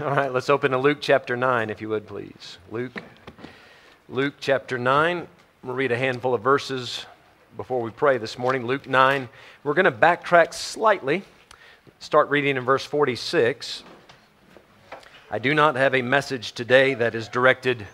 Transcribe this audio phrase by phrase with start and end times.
[0.04, 2.56] All right, let's open to Luke chapter 9, if you would, please.
[2.70, 3.02] Luke,
[4.08, 5.28] Luke chapter 9.
[5.62, 7.04] We'll read a handful of verses
[7.54, 8.66] before we pray this morning.
[8.66, 9.28] Luke 9.
[9.62, 11.22] We're going to backtrack slightly,
[11.98, 13.84] start reading in verse 46.
[15.30, 17.86] I do not have a message today that is directed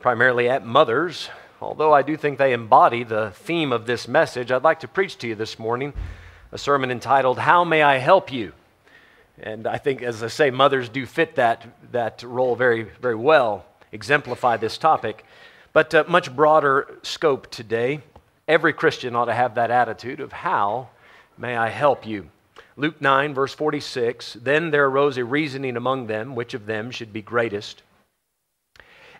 [0.00, 1.28] primarily at mothers,
[1.60, 4.50] although I do think they embody the theme of this message.
[4.50, 5.92] I'd like to preach to you this morning
[6.52, 8.54] a sermon entitled, How May I Help You?
[9.38, 13.64] And I think, as I say, mothers do fit that, that role very, very well,
[13.90, 15.24] exemplify this topic.
[15.72, 18.00] But uh, much broader scope today.
[18.46, 20.88] Every Christian ought to have that attitude of how
[21.36, 22.28] may I help you?
[22.76, 27.12] Luke 9, verse 46 Then there arose a reasoning among them, which of them should
[27.12, 27.82] be greatest.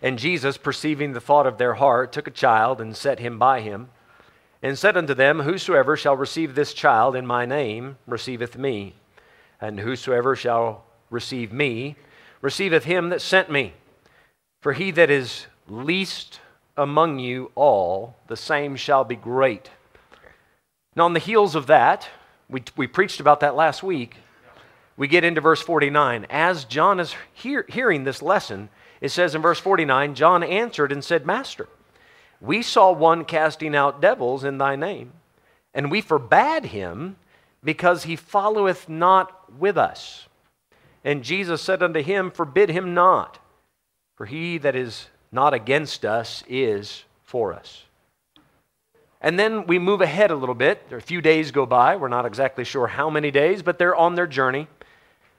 [0.01, 3.61] And Jesus, perceiving the thought of their heart, took a child and set him by
[3.61, 3.89] him,
[4.61, 8.93] and said unto them, Whosoever shall receive this child in my name receiveth me
[9.61, 11.95] and whosoever shall receive me
[12.41, 13.73] receiveth him that sent me.
[14.61, 16.39] For he that is least
[16.77, 19.69] among you all, the same shall be great.
[20.95, 22.07] Now, on the heels of that,
[22.49, 24.17] we, we preached about that last week.
[24.97, 26.25] We get into verse 49.
[26.29, 28.69] As John is hear, hearing this lesson,
[29.01, 31.67] it says in verse 49 John answered and said, Master,
[32.39, 35.13] we saw one casting out devils in thy name,
[35.73, 37.17] and we forbade him
[37.63, 40.27] because he followeth not with us.
[41.03, 43.39] And Jesus said unto him, Forbid him not,
[44.15, 47.83] for he that is not against us is for us.
[49.21, 50.87] And then we move ahead a little bit.
[50.89, 51.95] There a few days go by.
[51.95, 54.67] We're not exactly sure how many days, but they're on their journey.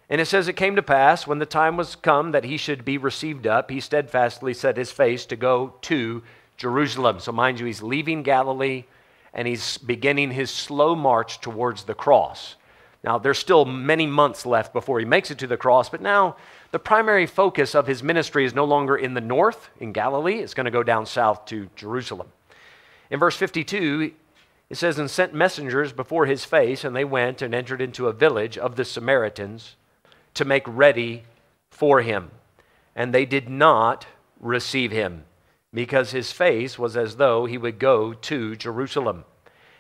[0.09, 2.85] And it says, It came to pass when the time was come that he should
[2.85, 6.23] be received up, he steadfastly set his face to go to
[6.57, 7.21] Jerusalem.
[7.21, 8.85] So, mind you, he's leaving Galilee
[9.33, 12.57] and he's beginning his slow march towards the cross.
[13.07, 16.35] Now, there's still many months left before he makes it to the cross, but now
[16.73, 20.41] the primary focus of his ministry is no longer in the north, in Galilee.
[20.41, 22.27] It's going to go down south to Jerusalem.
[23.09, 24.13] In verse 52,
[24.69, 28.13] it says, And sent messengers before his face, and they went and entered into a
[28.13, 29.77] village of the Samaritans
[30.35, 31.23] to make ready
[31.71, 32.33] for him.
[32.97, 34.09] And they did not
[34.41, 35.27] receive him
[35.73, 39.25] because his face was as though he would go to Jerusalem.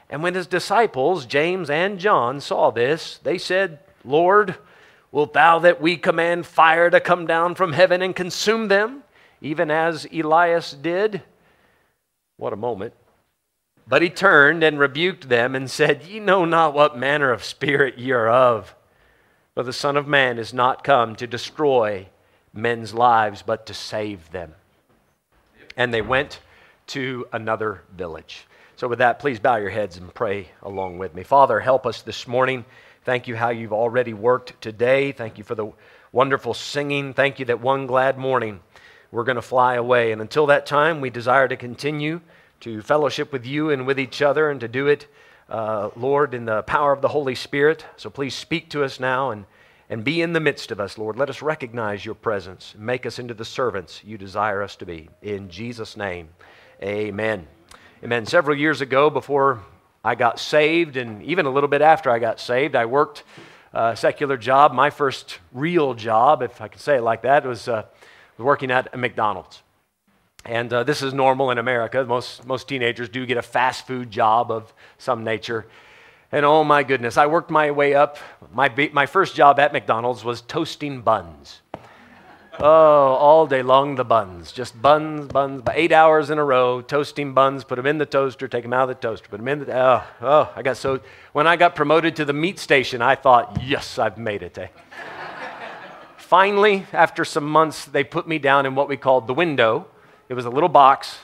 [0.08, 4.56] And when his disciples, James and John, saw this, they said, Lord,
[5.10, 9.02] wilt thou that we command fire to come down from heaven and consume them,
[9.40, 11.22] even as Elias did?
[12.36, 12.94] What a moment.
[13.88, 17.98] But he turned and rebuked them and said, Ye know not what manner of spirit
[17.98, 18.74] ye are of.
[19.54, 22.08] For the Son of Man is not come to destroy
[22.52, 24.54] men's lives, but to save them
[25.76, 26.40] and they went
[26.88, 28.46] to another village.
[28.76, 31.22] So, with that, please bow your heads and pray along with me.
[31.22, 32.66] Father, help us this morning.
[33.04, 35.12] Thank you how you've already worked today.
[35.12, 35.72] Thank you for the
[36.12, 37.14] wonderful singing.
[37.14, 38.60] Thank you that one glad morning
[39.10, 40.12] we're going to fly away.
[40.12, 42.20] And until that time, we desire to continue
[42.60, 45.06] to fellowship with you and with each other and to do it,
[45.48, 47.86] uh, Lord, in the power of the Holy Spirit.
[47.96, 49.46] So please speak to us now and
[49.88, 51.16] and be in the midst of us, Lord.
[51.16, 52.74] Let us recognize your presence.
[52.76, 55.08] Make us into the servants you desire us to be.
[55.22, 56.28] In Jesus' name,
[56.82, 57.46] amen.
[58.04, 58.26] Amen.
[58.26, 59.62] Several years ago, before
[60.04, 63.24] I got saved, and even a little bit after I got saved, I worked
[63.72, 64.74] a secular job.
[64.74, 67.84] My first real job, if I can say it like that, was uh,
[68.36, 69.62] working at McDonald's.
[70.44, 72.04] And uh, this is normal in America.
[72.04, 75.66] Most, most teenagers do get a fast food job of some nature.
[76.30, 78.18] And oh my goodness, I worked my way up.
[78.52, 81.62] My, my first job at McDonald's was toasting buns.
[82.58, 84.50] Oh, all day long, the buns.
[84.50, 88.48] Just buns, buns, eight hours in a row, toasting buns, put them in the toaster,
[88.48, 89.78] take them out of the toaster, put them in the.
[89.78, 91.00] Oh, oh, I got so.
[91.32, 94.56] When I got promoted to the meat station, I thought, yes, I've made it.
[94.56, 94.68] Eh?
[96.16, 99.86] Finally, after some months, they put me down in what we called the window.
[100.28, 101.18] It was a little box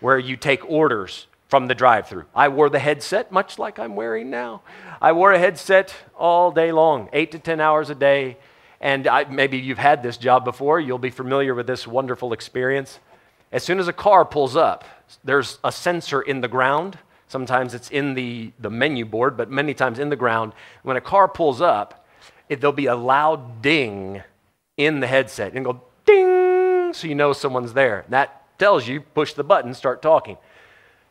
[0.00, 2.24] where you take orders from the drive through.
[2.34, 4.62] I wore the headset, much like I'm wearing now.
[5.00, 8.36] I wore a headset all day long, eight to 10 hours a day.
[8.80, 12.98] And I, maybe you've had this job before, you'll be familiar with this wonderful experience.
[13.52, 14.84] As soon as a car pulls up,
[15.24, 16.98] there's a sensor in the ground.
[17.28, 20.52] Sometimes it's in the, the menu board, but many times in the ground.
[20.82, 22.06] When a car pulls up,
[22.48, 24.22] it, there'll be a loud ding
[24.76, 28.04] in the headset and go ding, so you know someone's there.
[28.08, 30.36] That tells you push the button, start talking.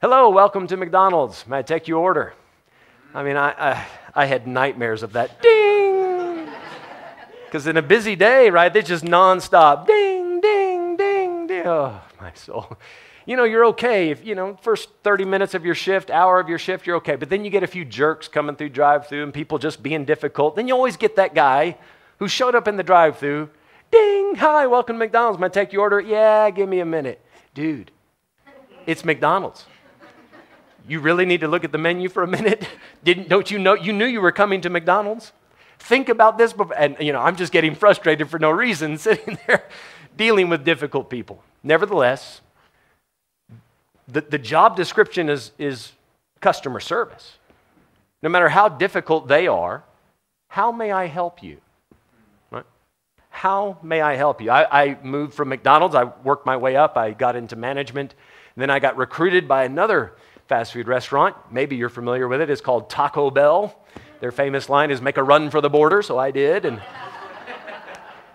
[0.02, 1.48] Hello, welcome to McDonald's.
[1.48, 2.34] May I take your order?
[3.14, 5.75] I mean, I, I, I had nightmares of that ding.
[7.56, 11.66] Because in a busy day, right, they just nonstop ding, ding, ding, ding.
[11.66, 12.78] Oh, my soul.
[13.26, 16.50] You know, you're okay if, you know, first 30 minutes of your shift, hour of
[16.50, 17.16] your shift, you're okay.
[17.16, 20.04] But then you get a few jerks coming through drive through and people just being
[20.04, 20.58] difficult.
[20.58, 21.78] Then you always get that guy
[22.20, 23.50] who showed up in the drive through.
[23.90, 24.36] Ding!
[24.36, 25.40] Hi, welcome to McDonald's.
[25.40, 26.02] May I take your order?
[26.02, 27.26] Yeah, give me a minute.
[27.54, 27.90] Dude,
[28.86, 29.66] it's McDonald's.
[30.90, 32.68] You really need to look at the menu for a minute?
[33.06, 33.76] Didn't, don't you know?
[33.76, 35.32] You knew you were coming to McDonald's.
[35.86, 36.52] Think about this.
[36.52, 39.66] Before, and, you know, I'm just getting frustrated for no reason sitting there
[40.18, 41.44] dealing with difficult people.
[41.64, 42.42] Nevertheless,
[44.08, 45.92] the, the job description is, is
[46.42, 47.38] customer service.
[48.24, 49.84] No matter how difficult they are,
[50.48, 51.62] how may I help you?
[52.50, 52.66] Right?
[53.30, 54.50] How may I help you?
[54.50, 58.16] I, I moved from McDonald's, I worked my way up, I got into management,
[58.56, 60.14] then I got recruited by another
[60.48, 61.36] fast food restaurant.
[61.52, 62.50] Maybe you're familiar with it.
[62.50, 63.80] It's called Taco Bell.
[64.20, 66.66] Their famous line is make a run for the border, so I did.
[66.66, 66.82] And,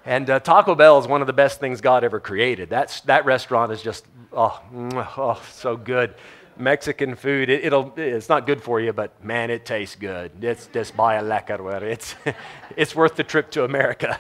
[0.05, 2.71] and uh, Taco Bell is one of the best things God ever created.
[2.71, 6.15] That's, that restaurant is just, oh, oh so good.
[6.57, 10.45] Mexican food, it, will it's not good for you, but man, it tastes good.
[10.45, 11.81] It's just buy a lecker.
[11.83, 12.15] It's,
[12.77, 14.19] it's worth the trip to America.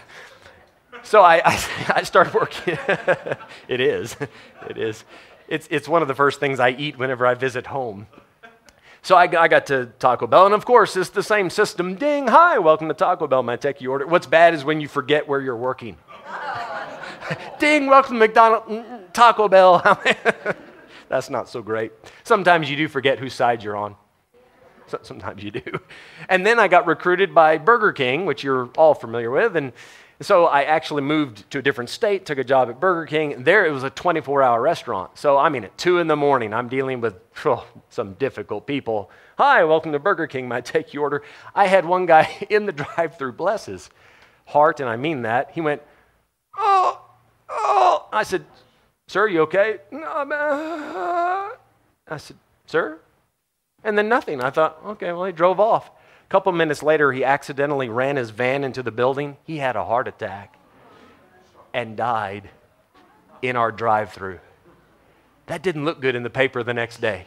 [1.02, 1.64] So I, I,
[1.96, 2.78] I started working.
[3.68, 4.16] it is.
[4.68, 5.04] It is
[5.50, 8.06] it's, it's one of the first things I eat whenever I visit home.
[9.02, 11.94] So I, I, got to Taco Bell, and of course, it's the same system.
[11.94, 13.42] Ding, hi, welcome to Taco Bell.
[13.42, 14.06] my your order?
[14.06, 15.96] What's bad is when you forget where you're working.
[17.58, 19.82] Ding, welcome to McDonald's, mm, mm, Taco Bell.
[21.08, 21.92] That's not so great.
[22.24, 23.96] Sometimes you do forget whose side you're on.
[25.02, 25.80] Sometimes you do.
[26.28, 29.72] And then I got recruited by Burger King, which you're all familiar with, and
[30.22, 33.44] so I actually moved to a different state, took a job at Burger King.
[33.44, 35.16] There it was a 24 hour restaurant.
[35.16, 37.14] So I mean, at 2 in the morning, I'm dealing with
[37.44, 39.10] oh, some difficult people.
[39.38, 40.46] Hi, welcome to Burger King.
[40.46, 41.22] Might take your order.
[41.54, 43.88] I had one guy in the drive through, bless his
[44.46, 45.52] heart, and I mean that.
[45.52, 45.82] He went,
[46.58, 47.00] Oh,
[47.48, 48.08] oh.
[48.12, 48.44] I said,
[49.08, 49.78] Sir, you okay?
[49.90, 51.50] No, uh,
[52.08, 52.36] I said,
[52.66, 53.00] Sir?
[53.82, 54.42] And then nothing.
[54.42, 55.90] I thought, okay, well, he drove off
[56.30, 59.36] couple minutes later, he accidentally ran his van into the building.
[59.44, 60.56] He had a heart attack
[61.74, 62.48] and died
[63.42, 64.38] in our drive through.
[65.46, 67.26] That didn't look good in the paper the next day.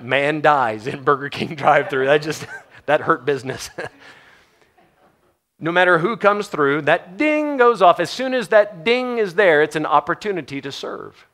[0.00, 2.06] Man dies in Burger King drive through.
[2.06, 2.44] That just,
[2.86, 3.70] that hurt business.
[5.60, 8.00] no matter who comes through, that ding goes off.
[8.00, 11.26] As soon as that ding is there, it's an opportunity to serve.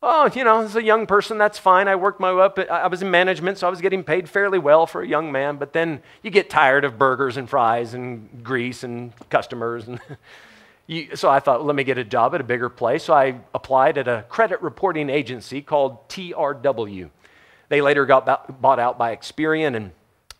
[0.00, 1.88] Oh, you know, as a young person, that's fine.
[1.88, 2.58] I worked my way up.
[2.58, 5.56] I was in management, so I was getting paid fairly well for a young man.
[5.56, 9.88] But then you get tired of burgers and fries and grease and customers.
[9.88, 10.00] And
[10.86, 13.04] you, so I thought, well, let me get a job at a bigger place.
[13.04, 17.10] So I applied at a credit reporting agency called TRW.
[17.68, 19.90] They later got bought out by Experian and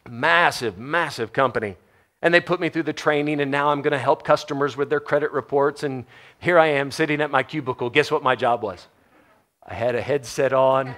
[0.09, 1.77] massive, massive company.
[2.23, 4.89] And they put me through the training, and now I'm going to help customers with
[4.89, 5.83] their credit reports.
[5.83, 6.05] And
[6.39, 7.91] here I am sitting at my cubicle.
[7.91, 8.87] Guess what my job was?
[9.69, 10.95] I had a headset on,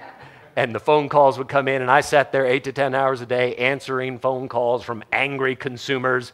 [0.55, 3.19] and the phone calls would come in, and I sat there eight to 10 hours
[3.19, 6.31] a day answering phone calls from angry consumers.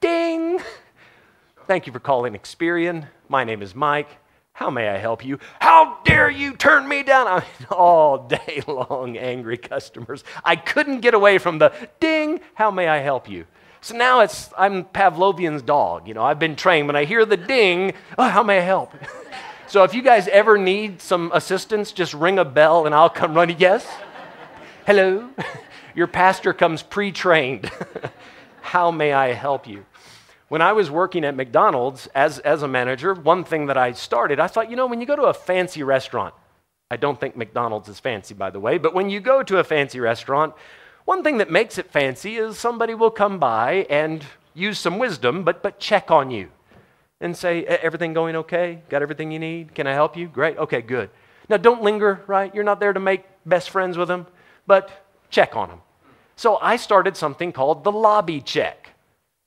[0.00, 0.58] Ding!
[1.66, 3.08] Thank you for calling Experian.
[3.28, 4.08] My name is Mike.
[4.54, 5.38] How may I help you?
[5.60, 7.26] How dare you turn me down?
[7.26, 10.24] I mean, all day long, angry customers.
[10.42, 13.44] I couldn't get away from the ding, how may I help you?
[13.82, 16.08] So now it's, I'm Pavlovian's dog.
[16.08, 16.86] You know, I've been trained.
[16.86, 18.94] When I hear the ding, oh, how may I help?
[19.68, 23.34] So if you guys ever need some assistance, just ring a bell and I'll come
[23.34, 23.56] running.
[23.66, 23.84] Yes?
[24.86, 25.28] Hello?
[25.96, 27.68] Your pastor comes pre trained.
[28.60, 29.84] How may I help you?
[30.48, 34.38] When I was working at McDonald's as, as a manager, one thing that I started,
[34.38, 36.34] I thought, you know, when you go to a fancy restaurant,
[36.88, 39.64] I don't think McDonald's is fancy, by the way, but when you go to a
[39.64, 40.54] fancy restaurant,
[41.04, 45.42] one thing that makes it fancy is somebody will come by and use some wisdom,
[45.42, 46.50] but, but check on you
[47.20, 48.82] and say, Everything going okay?
[48.88, 49.74] Got everything you need?
[49.74, 50.28] Can I help you?
[50.28, 50.58] Great.
[50.58, 51.10] Okay, good.
[51.48, 52.54] Now, don't linger, right?
[52.54, 54.26] You're not there to make best friends with them,
[54.66, 54.90] but
[55.30, 55.80] check on them.
[56.34, 58.90] So I started something called the lobby check.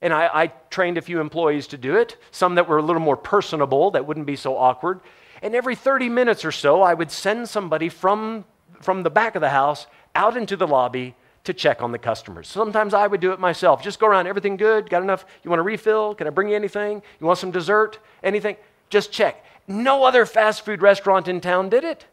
[0.02, 3.02] And I, I, trained a few employees to do it, some that were a little
[3.02, 5.02] more personable, that wouldn't be so awkward.
[5.42, 8.46] And every 30 minutes or so, I would send somebody from,
[8.82, 12.48] from the back of the house out into the lobby to check on the customers.
[12.48, 13.82] Sometimes I would do it myself.
[13.82, 14.90] Just go around, everything good?
[14.90, 15.26] Got enough?
[15.44, 16.16] You want a refill?
[16.16, 17.02] Can I bring you anything?
[17.20, 18.00] You want some dessert?
[18.24, 18.58] Anything?
[18.90, 19.44] Just check.
[19.68, 22.06] No other fast food restaurant in town did it.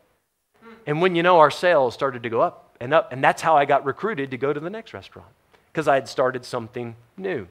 [0.87, 3.12] And when you know, our sales started to go up and up.
[3.12, 5.28] And that's how I got recruited to go to the next restaurant
[5.73, 7.49] because I had started something new.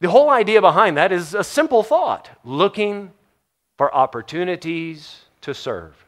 [0.00, 3.12] The whole idea behind that is a simple thought looking
[3.76, 6.04] for opportunities to serve.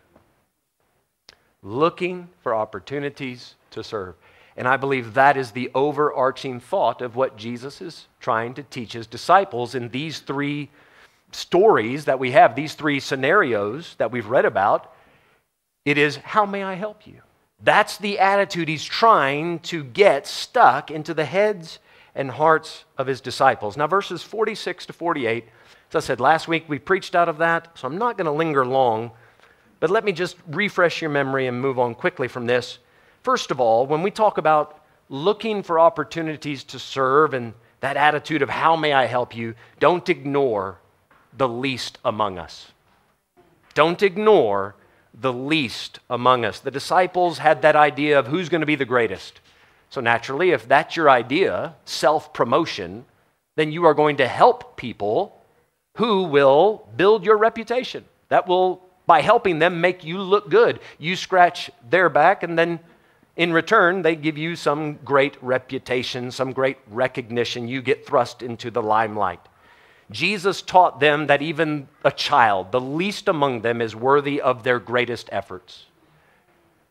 [1.62, 4.14] Looking for opportunities to serve.
[4.58, 8.92] And I believe that is the overarching thought of what Jesus is trying to teach
[8.92, 10.68] his disciples in these three
[11.30, 14.92] stories that we have, these three scenarios that we've read about.
[15.84, 17.22] It is, How may I help you?
[17.62, 21.78] That's the attitude he's trying to get stuck into the heads
[22.16, 23.76] and hearts of his disciples.
[23.76, 25.44] Now, verses 46 to 48,
[25.90, 28.32] as I said last week, we preached out of that, so I'm not going to
[28.32, 29.12] linger long,
[29.78, 32.80] but let me just refresh your memory and move on quickly from this.
[33.28, 38.40] First of all, when we talk about looking for opportunities to serve and that attitude
[38.40, 40.78] of how may I help you, don't ignore
[41.36, 42.72] the least among us.
[43.74, 44.76] Don't ignore
[45.12, 46.60] the least among us.
[46.60, 49.42] The disciples had that idea of who's going to be the greatest.
[49.90, 53.04] So, naturally, if that's your idea, self promotion,
[53.56, 55.38] then you are going to help people
[55.98, 58.06] who will build your reputation.
[58.30, 60.80] That will, by helping them, make you look good.
[60.98, 62.80] You scratch their back, and then
[63.38, 67.68] in return, they give you some great reputation, some great recognition.
[67.68, 69.40] You get thrust into the limelight.
[70.10, 74.80] Jesus taught them that even a child, the least among them, is worthy of their
[74.80, 75.84] greatest efforts.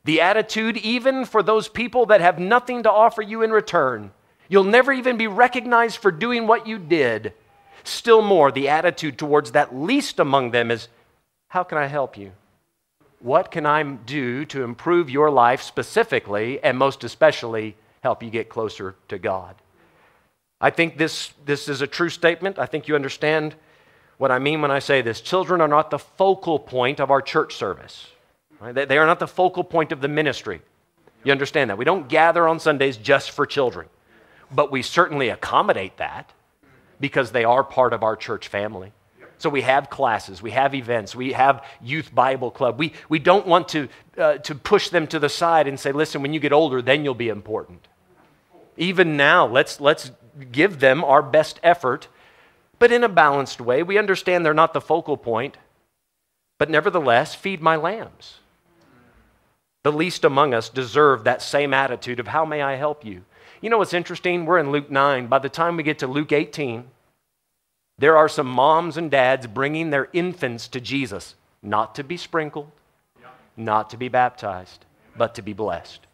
[0.06, 4.12] The attitude, even for those people that have nothing to offer you in return,
[4.48, 7.34] you'll never even be recognized for doing what you did.
[7.84, 10.88] Still more, the attitude towards that least among them is
[11.50, 12.32] how can I help you?
[13.28, 18.48] What can I do to improve your life specifically and most especially help you get
[18.48, 19.56] closer to God?
[20.62, 22.58] I think this, this is a true statement.
[22.58, 23.56] I think you understand
[24.18, 25.20] what I mean when I say this.
[25.20, 28.08] Children are not the focal point of our church service,
[28.62, 28.74] right?
[28.74, 30.62] they, they are not the focal point of the ministry.
[31.26, 31.78] You understand that?
[31.78, 33.90] We don't gather on Sundays just for children,
[34.54, 36.32] but we certainly accommodate that
[37.02, 38.94] because they are part of our church family.
[39.40, 42.80] So we have classes, we have events, we have youth Bible club.
[42.80, 46.22] We, we don't want to, uh, to push them to the side and say, listen,
[46.22, 47.88] when you get older, then you'll be important.
[48.78, 50.12] Even now, let's, let's
[50.52, 52.08] give them our best effort,
[52.80, 53.84] but in a balanced way.
[53.84, 55.58] We understand they're not the focal point,
[56.58, 58.38] but nevertheless, feed my lambs.
[59.84, 63.24] The least among us deserve that same attitude of, How may I help you?
[63.62, 64.46] You know what's interesting?
[64.46, 65.28] We're in Luke 9.
[65.28, 66.86] By the time we get to Luke 18,
[68.00, 72.72] there are some moms and dads bringing their infants to Jesus, not to be sprinkled,
[73.56, 74.86] not to be baptized,
[75.16, 76.06] but to be blessed.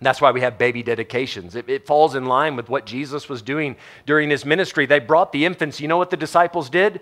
[0.00, 1.56] That's why we have baby dedications.
[1.56, 3.76] It, it, falls in line with what Jesus was doing
[4.06, 4.86] during his ministry.
[4.86, 5.80] They brought the infants.
[5.80, 7.00] You know what the disciples did?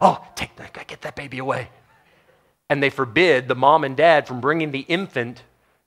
[0.00, 1.68] Oh, take that, get that baby away.
[2.70, 5.42] And they forbid the mom and dad from bringing the infant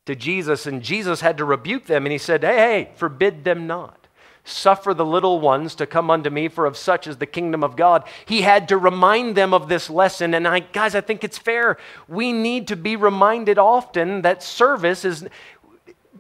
[0.06, 0.68] to Jesus.
[0.68, 2.06] And Jesus had to rebuke them.
[2.06, 4.05] And he said, Hey, hey, forbid them not.
[4.48, 7.76] Suffer the little ones to come unto me, for of such is the kingdom of
[7.76, 8.08] God.
[8.26, 10.36] He had to remind them of this lesson.
[10.36, 11.78] And I, guys, I think it's fair.
[12.08, 15.28] We need to be reminded often that service is,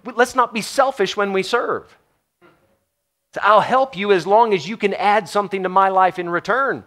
[0.03, 1.95] let's not be selfish when we serve.
[3.41, 6.83] I'll help you as long as you can add something to my life in return.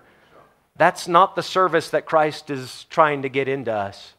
[0.76, 4.14] That's not the service that Christ is trying to get into us.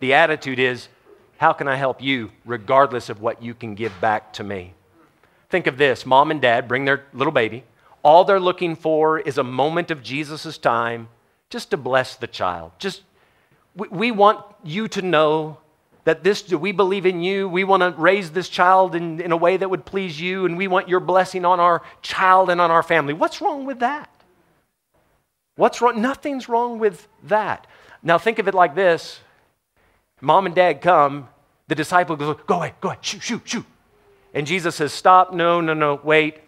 [0.00, 0.88] The attitude is,
[1.36, 4.74] how can I help you regardless of what you can give back to me?
[5.54, 7.62] Think of this mom and dad bring their little baby.
[8.02, 11.06] All they're looking for is a moment of Jesus' time
[11.48, 12.72] just to bless the child.
[12.80, 13.02] Just,
[13.76, 15.58] we, we want you to know
[16.02, 17.48] that this, we believe in you.
[17.48, 20.58] We want to raise this child in, in a way that would please you, and
[20.58, 23.14] we want your blessing on our child and on our family.
[23.14, 24.10] What's wrong with that?
[25.54, 26.02] What's wrong?
[26.02, 27.68] Nothing's wrong with that.
[28.02, 29.20] Now, think of it like this
[30.20, 31.28] Mom and dad come,
[31.68, 33.66] the disciple goes, Go away, go away, shoot, shoot, shoot.
[34.34, 36.40] And Jesus says, Stop, no, no, no, wait,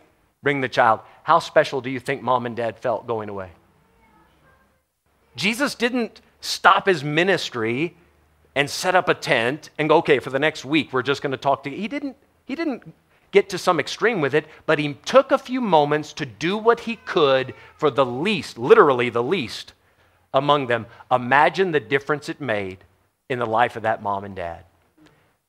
[0.43, 1.01] bring the child.
[1.23, 3.51] How special do you think mom and dad felt going away?
[5.37, 7.97] Jesus didn't stop his ministry
[8.55, 11.31] and set up a tent and go, okay, for the next week, we're just going
[11.31, 11.77] to talk to you.
[11.77, 12.17] He didn't,
[12.47, 12.95] he didn't
[13.31, 16.81] get to some extreme with it, but he took a few moments to do what
[16.81, 19.75] he could for the least, literally the least
[20.33, 20.87] among them.
[21.11, 22.79] Imagine the difference it made
[23.29, 24.65] in the life of that mom and dad,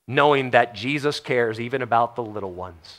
[0.08, 2.98] knowing that Jesus cares even about the little ones.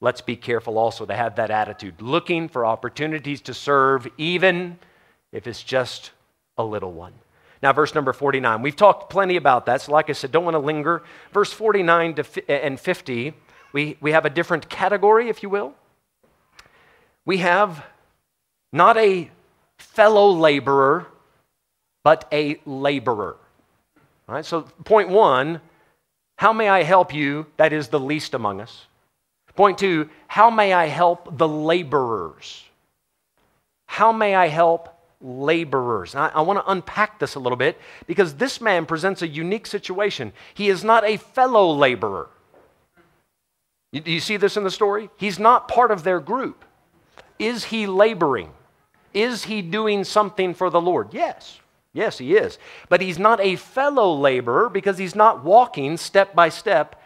[0.00, 4.78] Let's be careful also to have that attitude, looking for opportunities to serve, even
[5.32, 6.10] if it's just
[6.58, 7.14] a little one.
[7.62, 8.60] Now, verse number 49.
[8.60, 9.80] We've talked plenty about that.
[9.82, 11.02] So, like I said, don't want to linger.
[11.32, 13.32] Verse 49 to eh, and 50,
[13.72, 15.74] we, we have a different category, if you will.
[17.24, 17.84] We have
[18.72, 19.30] not a
[19.78, 21.06] fellow laborer,
[22.02, 23.36] but a laborer.
[24.28, 25.60] All right, so point one,
[26.36, 27.46] how may I help you?
[27.56, 28.86] That is the least among us.
[29.54, 32.64] Point two, how may I help the laborers?
[33.86, 34.88] How may I help
[35.22, 36.14] laborers.
[36.14, 39.66] I, I want to unpack this a little bit because this man presents a unique
[39.66, 40.32] situation.
[40.54, 42.28] He is not a fellow laborer.
[43.92, 45.10] You, do you see this in the story?
[45.16, 46.64] He's not part of their group.
[47.38, 48.50] Is he laboring?
[49.14, 51.12] Is he doing something for the Lord?
[51.12, 51.60] Yes.
[51.92, 52.58] Yes, he is.
[52.88, 57.00] But he's not a fellow laborer because he's not walking step by step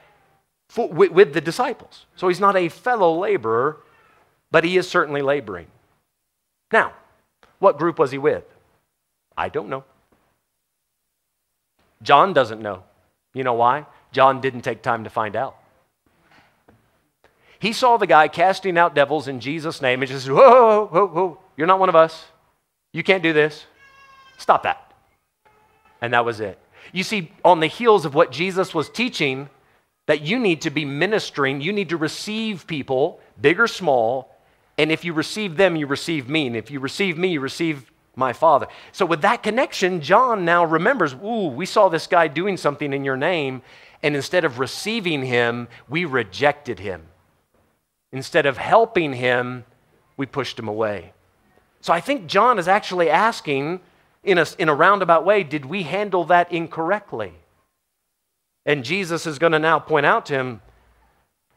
[0.69, 2.07] for, with, with the disciples.
[2.15, 3.79] So he's not a fellow laborer
[4.51, 5.67] but he is certainly laboring.
[6.73, 6.95] Now,
[7.59, 8.45] what group was he with?
[9.37, 9.85] I don't know.
[12.03, 12.85] John doesn't know.
[13.35, 13.87] You know why?
[14.13, 15.57] John didn't take time to find out.
[17.59, 21.07] He saw the guy casting out devils in Jesus' name and just, whoa, whoa, whoa,
[21.07, 22.27] whoa, you're not one of us.
[22.93, 23.65] You can't do this.
[24.37, 24.93] Stop that.
[26.01, 26.59] And that was it.
[26.93, 29.49] You see, on the heels of what Jesus was teaching,
[30.07, 34.37] that you need to be ministering, you need to receive people, big or small,
[34.79, 36.47] and if you receive them, you receive me.
[36.47, 38.67] And if you receive me, you receive my Father.
[38.93, 43.05] So, with that connection, John now remembers, ooh, we saw this guy doing something in
[43.05, 43.63] your name,
[44.03, 47.07] and instead of receiving him, we rejected him.
[48.13, 49.65] Instead of helping him,
[50.17, 51.13] we pushed him away.
[51.81, 53.81] So, I think John is actually asking,
[54.27, 57.33] in a, in a roundabout way, did we handle that incorrectly?
[58.65, 60.61] And Jesus is going to now point out to him,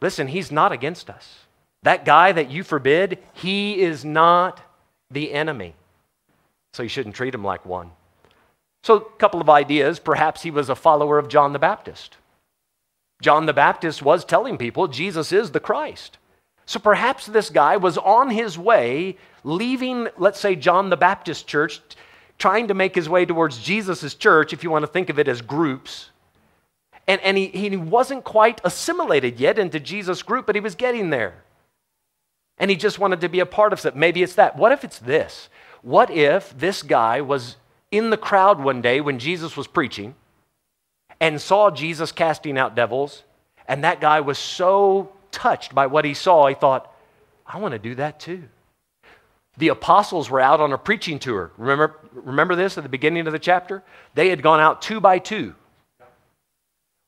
[0.02, 1.40] listen, he's not against us.
[1.84, 4.62] That guy that you forbid, he is not
[5.10, 5.76] the enemy.
[6.74, 7.92] So you shouldn't treat him like one.
[8.84, 10.00] So, a couple of ideas.
[10.00, 12.18] Perhaps he was a follower of John the Baptist.
[13.22, 16.18] John the Baptist was telling people Jesus is the Christ.
[16.66, 21.82] So perhaps this guy was on his way, leaving, let's say, John the Baptist church,
[22.40, 25.28] trying to make his way towards Jesus' church, if you want to think of it
[25.28, 26.10] as groups.
[27.08, 31.12] And, and he, he wasn't quite assimilated yet into Jesus' group, but he was getting
[31.12, 31.36] there
[32.60, 33.96] and he just wanted to be a part of it.
[33.96, 34.58] Maybe it's that.
[34.58, 35.50] What if it's this?
[35.82, 37.56] What if this guy was
[37.90, 40.14] in the crowd one day when Jesus was preaching
[41.22, 43.24] and saw Jesus casting out devils,
[43.68, 46.94] and that guy was so touched by what he saw, he thought,
[47.46, 48.44] I want to do that too.
[49.60, 51.52] The apostles were out on a preaching tour.
[51.58, 53.84] Remember, remember this at the beginning of the chapter?
[54.16, 55.54] They had gone out two by two.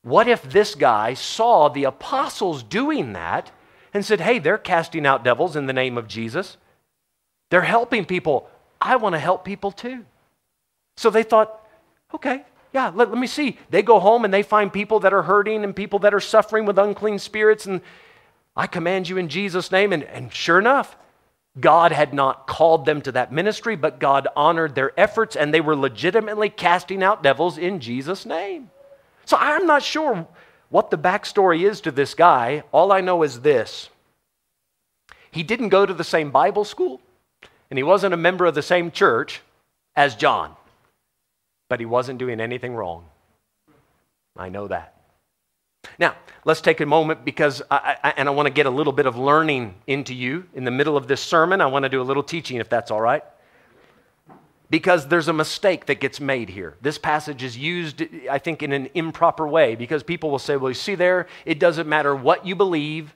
[0.04, 3.52] What if this guy saw the apostles doing that
[3.94, 6.58] and said, Hey, they're casting out devils in the name of Jesus.
[7.52, 8.50] They're helping people.
[8.82, 10.04] I want to help people too.
[10.98, 11.58] So they thought,
[12.14, 12.44] Okay,
[12.74, 13.60] yeah, let, let me see.
[13.70, 16.66] They go home and they find people that are hurting and people that are suffering
[16.66, 17.66] with unclean spirits.
[17.66, 17.80] And
[18.58, 19.94] I command you in Jesus' name.
[19.94, 20.98] And, and sure enough,
[21.60, 25.62] God had not called them to that ministry, but God honored their efforts and they
[25.62, 28.70] were legitimately casting out devils in Jesus' name.
[29.26, 30.28] So I'm not sure
[30.70, 33.90] what the backstory is to this guy, all I know is this
[35.32, 37.02] he didn't go to the same Bible school,
[37.70, 39.42] and he wasn't a member of the same church
[39.96, 40.56] as John,
[41.70, 43.06] but he wasn't doing anything wrong.
[44.38, 45.01] I know that.
[45.98, 46.16] Now,
[46.46, 49.06] let's take a moment because I, I, and I want to get a little bit
[49.06, 51.62] of learning into you in the middle of this sermon.
[51.62, 53.24] I want to do a little teaching if that's all right
[54.72, 56.78] because there's a mistake that gets made here.
[56.82, 60.72] This passage is used, I think, in an improper way because people will say, well,
[60.72, 63.14] you see there, it doesn't matter what you believe.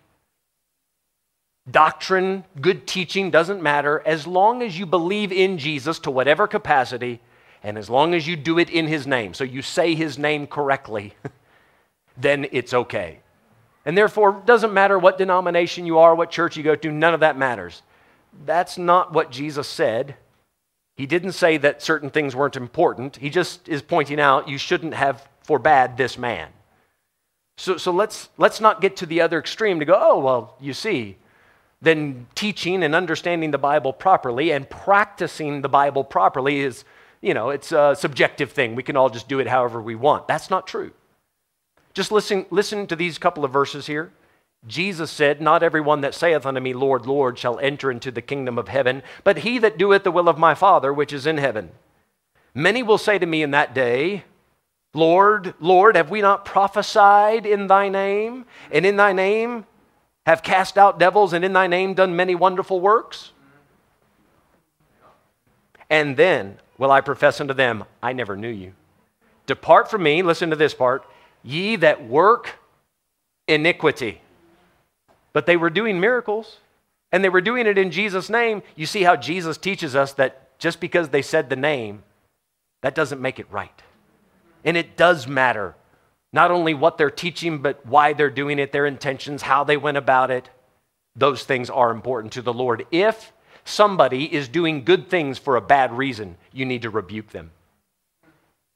[1.71, 7.21] Doctrine, good teaching doesn't matter as long as you believe in Jesus to whatever capacity
[7.63, 9.33] and as long as you do it in his name.
[9.33, 11.13] So you say his name correctly,
[12.17, 13.19] then it's okay.
[13.85, 17.13] And therefore, it doesn't matter what denomination you are, what church you go to, none
[17.13, 17.83] of that matters.
[18.45, 20.15] That's not what Jesus said.
[20.97, 23.17] He didn't say that certain things weren't important.
[23.17, 26.49] He just is pointing out you shouldn't have forbade this man.
[27.57, 30.73] So, so let's, let's not get to the other extreme to go, oh, well, you
[30.73, 31.17] see,
[31.81, 36.83] then teaching and understanding the Bible properly and practicing the Bible properly is,
[37.21, 38.75] you know, it's a subjective thing.
[38.75, 40.27] We can all just do it however we want.
[40.27, 40.91] That's not true.
[41.95, 44.11] Just listen, listen to these couple of verses here.
[44.67, 48.59] Jesus said, Not everyone that saith unto me, Lord, Lord, shall enter into the kingdom
[48.59, 51.71] of heaven, but he that doeth the will of my Father which is in heaven.
[52.53, 54.25] Many will say to me in that day,
[54.93, 59.65] Lord, Lord, have we not prophesied in thy name, and in thy name
[60.25, 63.31] have cast out devils, and in thy name done many wonderful works?
[65.89, 68.73] And then will I profess unto them, I never knew you.
[69.45, 71.05] Depart from me, listen to this part,
[71.45, 72.55] ye that work
[73.47, 74.21] iniquity.
[75.31, 76.57] But they were doing miracles
[77.11, 78.63] and they were doing it in Jesus' name.
[78.75, 82.03] You see how Jesus teaches us that just because they said the name,
[82.81, 83.81] that doesn't make it right.
[84.63, 85.75] And it does matter
[86.33, 89.97] not only what they're teaching, but why they're doing it, their intentions, how they went
[89.97, 90.49] about it.
[91.15, 92.85] Those things are important to the Lord.
[92.91, 93.31] If
[93.63, 97.51] somebody is doing good things for a bad reason, you need to rebuke them.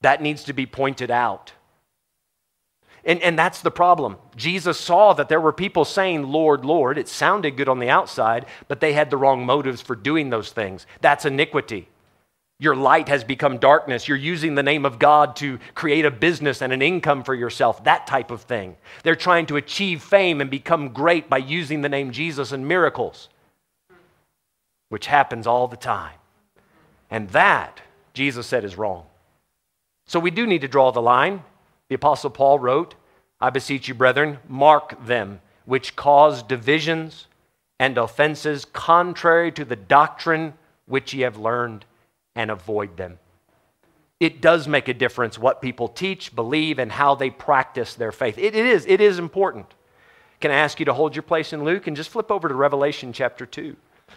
[0.02, 1.52] That needs to be pointed out.
[3.10, 4.18] And, and that's the problem.
[4.36, 7.00] Jesus saw that there were people saying, Lord, Lord.
[7.00, 10.52] It sounded good on the outside, but they had the wrong motives for doing those
[10.52, 10.86] things.
[11.02, 11.90] That's iniquity.
[12.60, 14.08] Your light has become darkness.
[14.08, 17.84] You're using the name of God to create a business and an income for yourself,
[17.86, 18.78] that type of thing.
[19.04, 23.30] They're trying to achieve fame and become great by using the name Jesus and miracles.
[24.90, 26.18] which happens all the time.
[27.10, 27.82] And that,
[28.14, 29.06] Jesus said, is wrong.
[30.06, 31.44] So we do need to draw the line.
[31.88, 32.96] The Apostle Paul wrote,
[33.42, 37.28] I beseech you, brethren, mark them which cause divisions
[37.80, 40.54] and offenses contrary to the doctrine
[40.88, 41.86] which ye have learned,
[42.36, 43.20] and avoid them.
[44.20, 48.38] It does make a difference what people teach, believe, and how they practice their faith.
[48.40, 49.68] it, is, it is important.
[50.40, 52.56] Can I ask you to hold your place in Luke and just flip over to
[52.56, 53.76] Revelation chapter 2?
[54.10, 54.14] A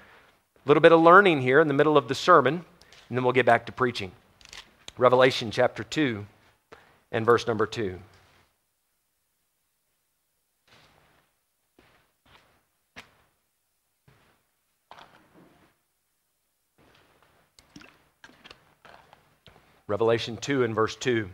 [0.67, 2.65] little bit of learning here in the middle of the sermon,
[3.09, 4.13] and then we'll get back to preaching.
[4.97, 6.25] Revelation chapter 2
[7.11, 7.99] and verse number 2.
[19.93, 21.29] Revelation 2 and verse 2.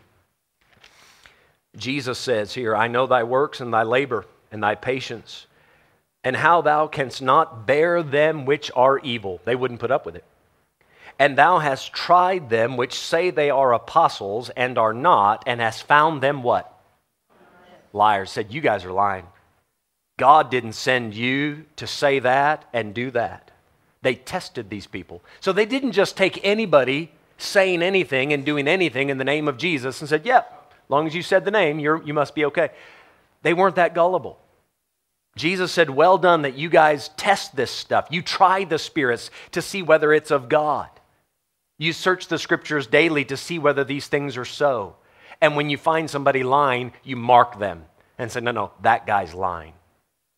[1.76, 5.46] Jesus says here, I know thy works and thy labor and thy patience,
[6.24, 9.40] and how thou canst not bear them which are evil.
[9.44, 10.24] They wouldn't put up with it.
[11.20, 15.84] And thou hast tried them which say they are apostles and are not, and hast
[15.84, 16.82] found them what?
[17.92, 18.32] Liars.
[18.32, 19.28] Said, You guys are lying.
[20.16, 23.52] God didn't send you to say that and do that.
[24.02, 25.22] They tested these people.
[25.38, 29.56] So they didn't just take anybody saying anything and doing anything in the name of
[29.56, 32.34] Jesus and said, Yep, yeah, as long as you said the name, you you must
[32.34, 32.70] be okay.
[33.42, 34.38] They weren't that gullible.
[35.36, 38.08] Jesus said, Well done that you guys test this stuff.
[38.10, 40.90] You try the spirits to see whether it's of God.
[41.78, 44.96] You search the scriptures daily to see whether these things are so.
[45.40, 47.84] And when you find somebody lying, you mark them
[48.18, 49.74] and say, No, no, that guy's lying.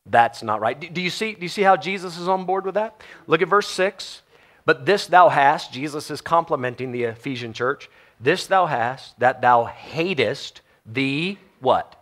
[0.06, 0.92] That's not right.
[0.92, 3.00] Do you see, do you see how Jesus is on board with that?
[3.26, 4.22] Look at verse 6.
[4.64, 7.88] But this thou hast, Jesus is complimenting the Ephesian church,
[8.20, 12.00] this thou hast, that thou hatest the what?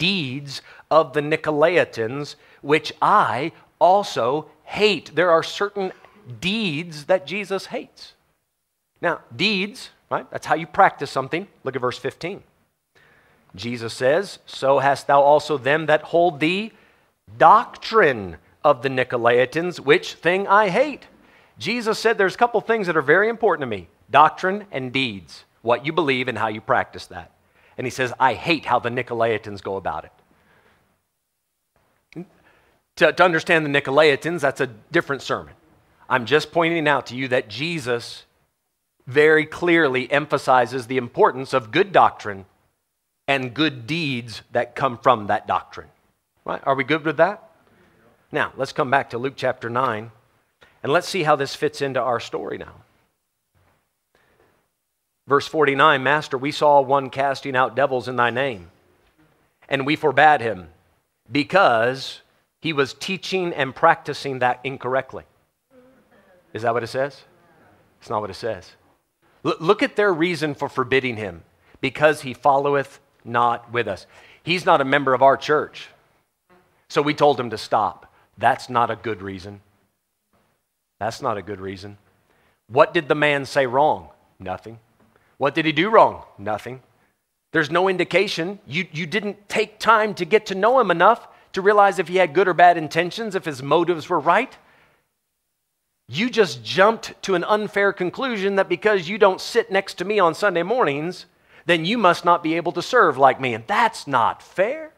[0.00, 5.14] deeds of the Nicolaitans, which I also hate.
[5.14, 5.92] There are certain
[6.40, 8.14] deeds that Jesus hates.
[9.00, 10.28] Now, deeds, right?
[10.30, 11.46] That's how you practice something.
[11.62, 12.42] Look at verse 15.
[13.54, 16.72] Jesus says, So hast thou also them that hold the
[17.38, 21.06] doctrine of the Nicolaitans, which thing I hate.
[21.60, 25.44] Jesus said there's a couple things that are very important to me doctrine and deeds,
[25.62, 27.32] what you believe and how you practice that.
[27.76, 30.06] And he says, I hate how the Nicolaitans go about
[32.14, 32.24] it.
[32.96, 35.54] To, to understand the Nicolaitans, that's a different sermon.
[36.08, 38.24] I'm just pointing out to you that Jesus
[39.06, 42.46] very clearly emphasizes the importance of good doctrine
[43.28, 45.88] and good deeds that come from that doctrine.
[46.44, 46.60] Right?
[46.64, 47.50] Are we good with that?
[48.32, 50.10] Now, let's come back to Luke chapter 9
[50.82, 52.74] and let's see how this fits into our story now.
[55.26, 58.70] Verse 49 Master, we saw one casting out devils in thy name,
[59.68, 60.68] and we forbade him
[61.30, 62.20] because
[62.60, 65.24] he was teaching and practicing that incorrectly.
[66.52, 67.22] Is that what it says?
[68.00, 68.72] It's not what it says.
[69.42, 71.42] Look at their reason for forbidding him
[71.80, 74.06] because he followeth not with us.
[74.42, 75.88] He's not a member of our church.
[76.88, 78.12] So we told him to stop.
[78.36, 79.60] That's not a good reason.
[81.00, 81.98] That's not a good reason.
[82.68, 84.10] What did the man say wrong?
[84.38, 84.78] Nothing.
[85.38, 86.22] What did he do wrong?
[86.38, 86.82] Nothing.
[87.52, 88.60] There's no indication.
[88.66, 92.16] You, you didn't take time to get to know him enough to realize if he
[92.16, 94.56] had good or bad intentions, if his motives were right.
[96.06, 100.18] You just jumped to an unfair conclusion that because you don't sit next to me
[100.18, 101.26] on Sunday mornings,
[101.66, 103.54] then you must not be able to serve like me.
[103.54, 104.92] And that's not fair.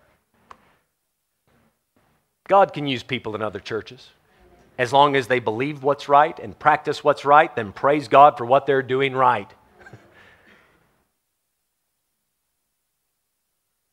[2.49, 4.11] God can use people in other churches.
[4.79, 8.45] As long as they believe what's right and practice what's right, then praise God for
[8.45, 9.53] what they're doing right.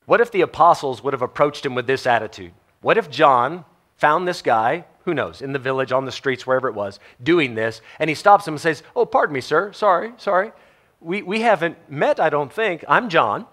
[0.06, 2.54] What if the apostles would have approached him with this attitude?
[2.82, 3.64] What if John
[3.98, 7.54] found this guy, who knows, in the village, on the streets, wherever it was, doing
[7.54, 9.72] this, and he stops him and says, Oh, pardon me, sir.
[9.74, 10.52] Sorry, sorry.
[11.02, 12.84] We, we haven't met, I don't think.
[12.88, 13.46] I'm John.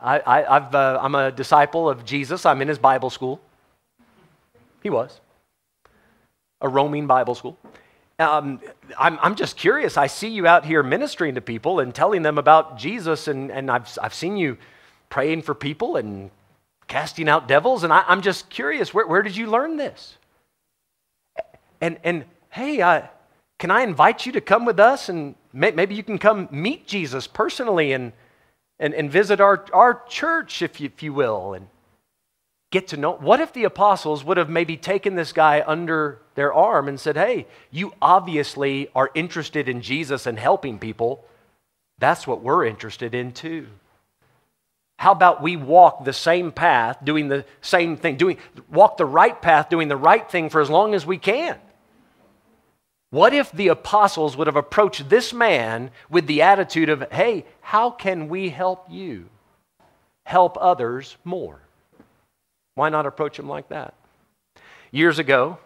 [0.00, 2.44] I, I, I've, uh, I'm a disciple of Jesus.
[2.44, 3.40] I'm in his Bible school.
[4.82, 5.20] He was.
[6.64, 7.56] A roaming Bible school.
[8.18, 8.60] Um,
[8.98, 9.96] I'm, I'm just curious.
[9.96, 13.70] I see you out here ministering to people and telling them about Jesus, and, and
[13.70, 14.56] I've, I've seen you
[15.10, 16.30] praying for people and
[16.88, 17.84] casting out devils.
[17.84, 20.16] And I, am just curious, where, where did you learn this?
[21.80, 23.10] And, and hey, I,
[23.58, 26.86] can I invite you to come with us and may, maybe you can come meet
[26.86, 28.12] Jesus personally and,
[28.78, 31.66] and, and visit our, our church, if you, if you will, and
[32.74, 33.12] get to know.
[33.12, 37.16] What if the apostles would have maybe taken this guy under their arm and said,
[37.16, 41.24] hey, you obviously are interested in Jesus and helping people.
[42.00, 43.68] That's what we're interested in too.
[44.98, 49.40] How about we walk the same path, doing the same thing, doing walk the right
[49.40, 51.56] path, doing the right thing for as long as we can?
[53.10, 57.90] What if the apostles would have approached this man with the attitude of, hey, how
[57.90, 59.28] can we help you
[60.24, 61.63] help others more?
[62.74, 63.94] Why not approach him like that?
[64.90, 65.58] Years ago,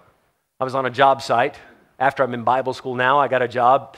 [0.61, 1.57] I was on a job site.
[1.99, 3.97] After I'm in Bible school now, I got a job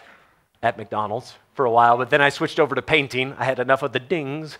[0.62, 3.34] at McDonald's for a while, but then I switched over to painting.
[3.38, 4.58] I had enough of the dings.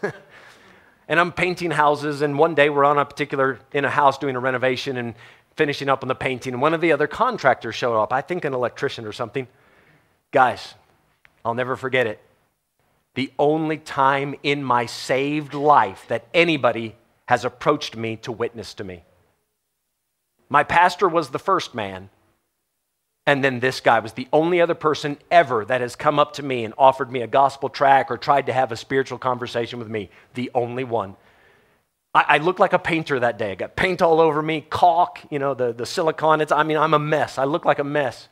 [1.09, 4.37] and I'm painting houses, and one day we're on a particular, in a house doing
[4.37, 5.15] a renovation, and
[5.57, 8.45] finishing up on the painting, and one of the other contractors showed up, I think
[8.45, 9.47] an electrician or something.
[10.31, 10.75] Guys,
[11.45, 12.21] I'll never forget it.
[13.15, 16.95] The only time in my saved life that anybody
[17.31, 19.05] has approached me to witness to me.
[20.49, 22.11] My pastor was the first man,
[23.25, 26.43] and then this guy was the only other person ever that has come up to
[26.43, 29.89] me and offered me a gospel tract or tried to have a spiritual conversation with
[29.89, 30.11] me.
[30.35, 31.15] The only one.
[32.13, 33.53] I, I looked like a painter that day.
[33.53, 36.41] I got paint all over me, caulk, you know, the, the silicone.
[36.41, 37.39] It's, I mean, I'm a mess.
[37.39, 38.29] I look like a mess.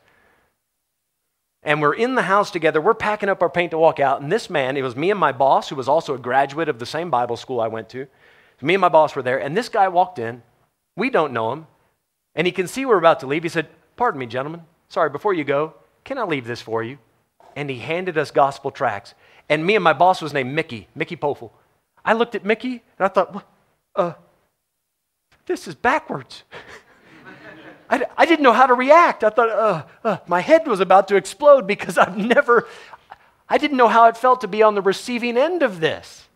[1.63, 2.81] And we're in the house together.
[2.81, 4.21] We're packing up our paint to walk out.
[4.21, 6.79] And this man, it was me and my boss, who was also a graduate of
[6.79, 8.05] the same Bible school I went to.
[8.61, 9.39] Me and my boss were there.
[9.39, 10.43] And this guy walked in.
[10.95, 11.67] We don't know him.
[12.35, 13.43] And he can see we're about to leave.
[13.43, 14.63] He said, Pardon me, gentlemen.
[14.87, 16.97] Sorry, before you go, can I leave this for you?
[17.55, 19.13] And he handed us gospel tracts.
[19.49, 21.51] And me and my boss was named Mickey, Mickey Pofel.
[22.05, 23.45] I looked at Mickey and I thought,
[23.95, 24.13] uh,
[25.45, 26.43] this is backwards.
[27.89, 29.23] I, I didn't know how to react.
[29.23, 32.67] I thought, uh, uh, my head was about to explode because I've never,
[33.49, 36.28] I didn't know how it felt to be on the receiving end of this.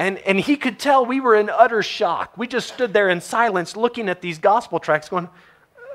[0.00, 2.38] And, and he could tell we were in utter shock.
[2.38, 5.28] We just stood there in silence looking at these gospel tracts, going,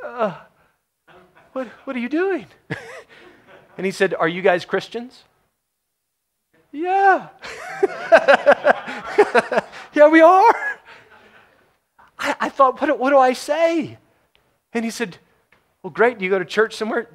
[0.03, 0.35] uh,
[1.53, 2.45] what, what are you doing?
[3.77, 5.23] and he said, Are you guys Christians?
[6.71, 7.29] Yeah.
[9.95, 10.55] yeah, we are.
[12.19, 13.97] I, I thought, what, what do I say?
[14.71, 15.17] And he said,
[15.81, 16.19] Well, great.
[16.19, 17.09] Do you go to church somewhere?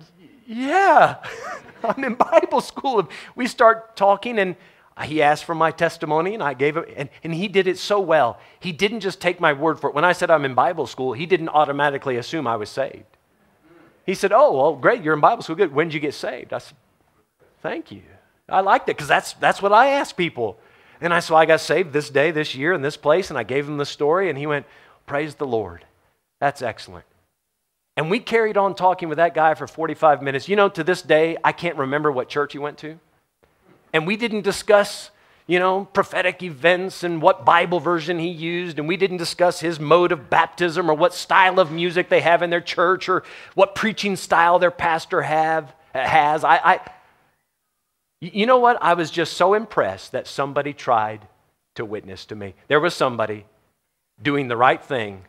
[0.45, 1.19] Yeah.
[1.85, 3.09] I'm in Bible school.
[3.37, 4.57] We start talking, and
[5.01, 7.79] Uh, he asked for my testimony, and I gave it, and, and he did it
[7.79, 8.39] so well.
[8.61, 9.95] He didn't just take my word for it.
[9.95, 13.17] When I said I'm in Bible school, he didn't automatically assume I was saved.
[14.05, 15.57] He said, Oh, well, great, you're in Bible school.
[15.57, 15.73] Good.
[15.73, 16.53] When did you get saved?
[16.53, 16.77] I said,
[17.63, 18.03] Thank you.
[18.47, 20.59] I liked it because that's, that's what I ask people.
[21.01, 23.43] And I said, I got saved this day, this year, in this place, and I
[23.43, 24.67] gave him the story, and he went,
[25.07, 25.87] Praise the Lord.
[26.41, 27.07] That's excellent.
[27.97, 30.47] And we carried on talking with that guy for 45 minutes.
[30.47, 32.99] You know, to this day, I can't remember what church he went to.
[33.93, 35.11] And we didn't discuss,
[35.47, 38.79] you know, prophetic events and what Bible version he used.
[38.79, 42.43] And we didn't discuss his mode of baptism or what style of music they have
[42.43, 43.25] in their church or
[43.55, 46.45] what preaching style their pastor have, has.
[46.45, 46.81] I, I
[48.21, 48.79] you know what?
[48.83, 51.27] I was just so impressed that somebody tried
[51.77, 52.55] to witness to me.
[52.69, 53.47] There was somebody
[54.23, 55.25] doing the right thing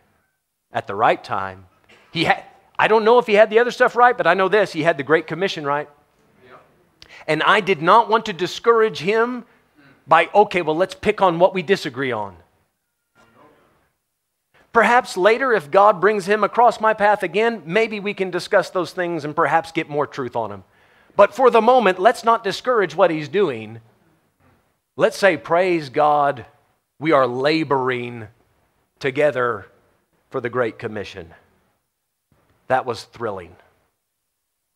[0.74, 1.68] at the right time.
[2.12, 2.44] He had,
[2.78, 4.84] I don't know if he had the other stuff right, but I know this he
[4.84, 5.90] had the Great Commission right.
[7.28, 9.46] And I did not want to discourage him
[10.08, 12.36] by, okay, well, let's pick on what we disagree on.
[14.74, 18.94] Perhaps later, if God brings him across my path again, maybe we can discuss those
[18.94, 20.64] things and perhaps get more truth on him.
[21.16, 23.82] But for the moment, let's not discourage what he's doing.
[24.96, 26.46] Let's say, Praise God,
[27.00, 28.28] we are laboring
[29.00, 29.66] together
[30.30, 31.34] for the Great Commission.
[32.68, 33.56] That was thrilling.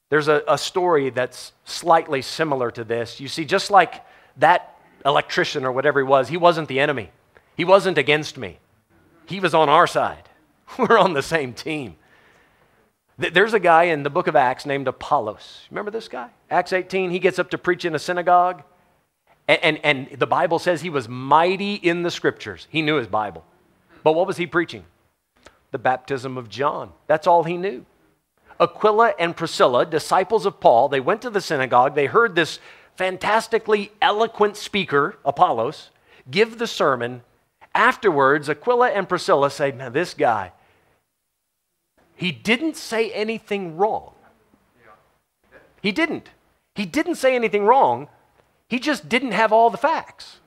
[0.10, 3.20] There's a, a, story that's slightly similar to this.
[3.20, 4.06] You see, just like
[4.38, 7.12] that electrician or whatever he was, he wasn't the enemy.
[7.58, 8.60] He wasn't against me.
[9.26, 10.30] He was on our side.
[10.78, 11.96] We're on the same team.
[13.18, 15.62] There's a guy in the book of Acts named Apollos.
[15.72, 16.30] Remember this guy?
[16.52, 18.64] Acts 18, he gets up to preach in a synagogue.
[19.48, 22.68] And, and, and, the Bible says he was mighty in the scriptures.
[22.70, 23.46] He knew his Bible.
[24.04, 24.84] But what was he preaching?
[25.72, 26.92] The baptism of John.
[27.08, 27.86] That's all he knew.
[28.60, 31.96] Aquila and Priscilla, disciples of Paul, they went to the synagogue.
[31.96, 32.60] They heard this
[32.96, 35.90] fantastically eloquent speaker, Apollos,
[36.30, 37.24] give the sermon.
[37.74, 40.54] Afterwards, Aquila and Priscilla say, this guy,
[42.16, 44.14] he didn't say anything wrong.
[45.82, 46.30] He didn't.
[46.74, 48.08] He didn't say anything wrong.
[48.70, 50.40] He just didn't have all the facts.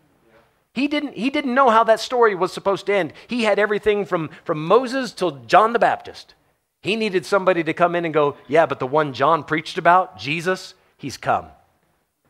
[0.75, 3.13] He didn't, he didn't know how that story was supposed to end.
[3.27, 6.35] He had everything from, from Moses till John the Baptist.
[6.81, 10.19] He needed somebody to come in and go, Yeah, but the one John preached about,
[10.19, 11.47] Jesus, he's come.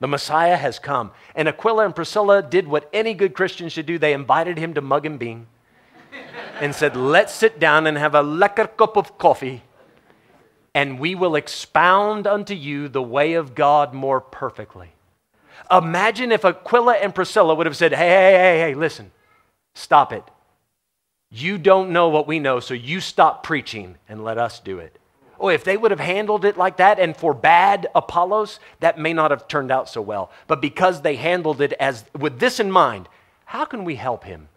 [0.00, 1.11] The Messiah has come.
[1.34, 3.98] And Aquila and Priscilla did what any good Christian should do.
[3.98, 5.48] They invited him to Mugg and Bean
[6.61, 9.62] and said, Let's sit down and have a lekker cup of coffee,
[10.74, 14.92] and we will expound unto you the way of God more perfectly.
[15.70, 19.11] Imagine if Aquila and Priscilla would have said, Hey, hey, hey, hey, listen,
[19.74, 20.24] stop it.
[21.30, 24.98] You don't know what we know, so you stop preaching and let us do it.
[25.40, 29.30] Oh, if they would have handled it like that and forbade Apollos, that may not
[29.30, 30.30] have turned out so well.
[30.46, 33.08] But because they handled it as with this in mind,
[33.44, 34.48] how can we help him?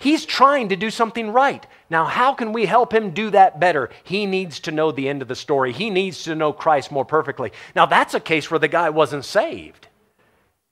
[0.00, 1.66] He's trying to do something right.
[1.90, 3.90] Now, how can we help him do that better?
[4.04, 5.72] He needs to know the end of the story.
[5.72, 7.52] He needs to know Christ more perfectly.
[7.74, 9.88] Now, that's a case where the guy wasn't saved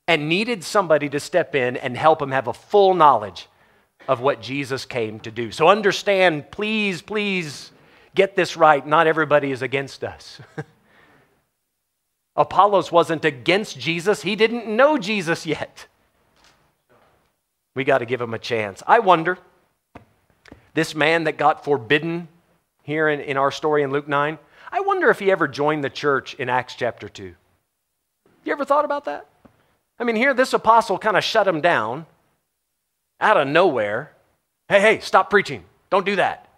[0.06, 3.48] and needed somebody to step in and help him have a full knowledge
[4.08, 5.50] of what Jesus came to do.
[5.52, 7.72] So, understand, please, please
[8.14, 8.86] get this right.
[8.86, 10.40] Not everybody is against us.
[12.36, 15.86] Apollos wasn't against Jesus, he didn't know Jesus yet.
[17.74, 18.82] We got to give him a chance.
[18.86, 19.38] I wonder,
[20.74, 22.28] this man that got forbidden
[22.82, 24.38] here in, in our story in Luke 9,
[24.70, 27.34] I wonder if he ever joined the church in Acts chapter 2.
[28.44, 29.26] You ever thought about that?
[29.98, 32.06] I mean, here this apostle kind of shut him down
[33.20, 34.12] out of nowhere.
[34.68, 35.64] Hey, hey, stop preaching.
[35.90, 36.48] Don't do that.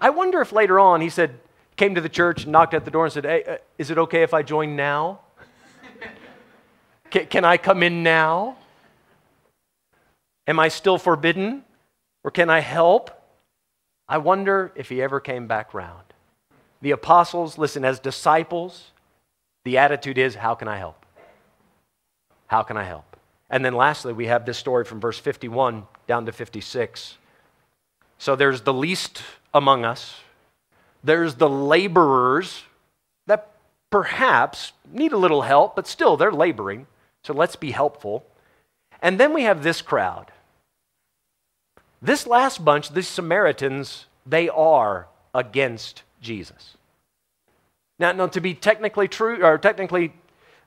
[0.00, 1.38] I wonder if later on he said,
[1.76, 4.22] came to the church, knocked at the door, and said, Hey, uh, is it okay
[4.22, 5.20] if I join now?
[7.10, 8.56] can, can I come in now?
[10.46, 11.64] Am I still forbidden?
[12.22, 13.10] Or can I help?
[14.08, 16.04] I wonder if he ever came back round.
[16.82, 18.90] The apostles, listen, as disciples,
[19.64, 21.06] the attitude is, How can I help?
[22.46, 23.16] How can I help?
[23.48, 27.18] And then lastly, we have this story from verse 51 down to 56.
[28.18, 29.22] So there's the least
[29.54, 30.20] among us,
[31.04, 32.64] there's the laborers
[33.28, 33.52] that
[33.90, 36.88] perhaps need a little help, but still they're laboring.
[37.22, 38.26] So let's be helpful.
[39.00, 40.32] And then we have this crowd.
[42.02, 46.76] This last bunch, these Samaritans, they are against Jesus.
[48.00, 50.12] Now, now to be technically true or technically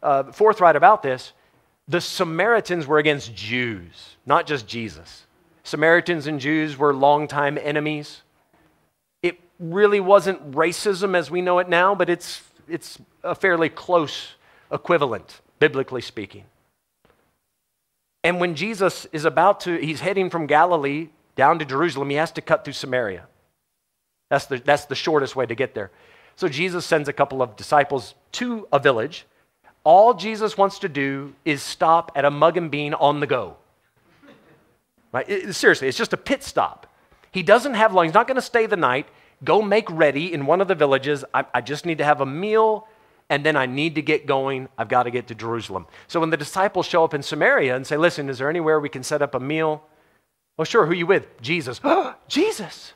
[0.01, 1.34] uh, forthright about this,
[1.89, 5.25] the Samaritans were against Jews, not just Jesus.
[5.63, 8.21] Samaritans and Jews were longtime enemies.
[9.21, 14.36] It really wasn't racism as we know it now, but it's, it's a fairly close
[14.71, 16.43] equivalent, biblically speaking.
[18.23, 22.32] And when Jesus is about to, he's heading from Galilee down to Jerusalem, he has
[22.34, 23.26] to cut through Samaria.
[24.30, 25.91] That's the, that's the shortest way to get there.
[26.36, 29.26] So Jesus sends a couple of disciples to a village.
[29.84, 33.58] All Jesus wants to do is stop at a Mugg and Bean on the go.
[35.13, 35.30] Right?
[35.30, 36.88] It, seriously, it's just a pit stop.
[37.32, 39.08] He doesn't have long, he's not going to stay the night.
[39.43, 41.23] Go make ready in one of the villages.
[41.34, 42.88] I, I just need to have a meal
[43.30, 44.69] and then I need to get going.
[44.78, 45.88] I've got to get to Jerusalem.
[46.08, 48.89] So when the disciples show up in Samaria and say, Listen, is there anywhere we
[48.89, 49.84] can set up a meal?
[50.58, 50.86] Oh, sure.
[50.86, 51.41] Who are you with?
[51.41, 51.82] Jesus.
[52.28, 52.93] Jesus.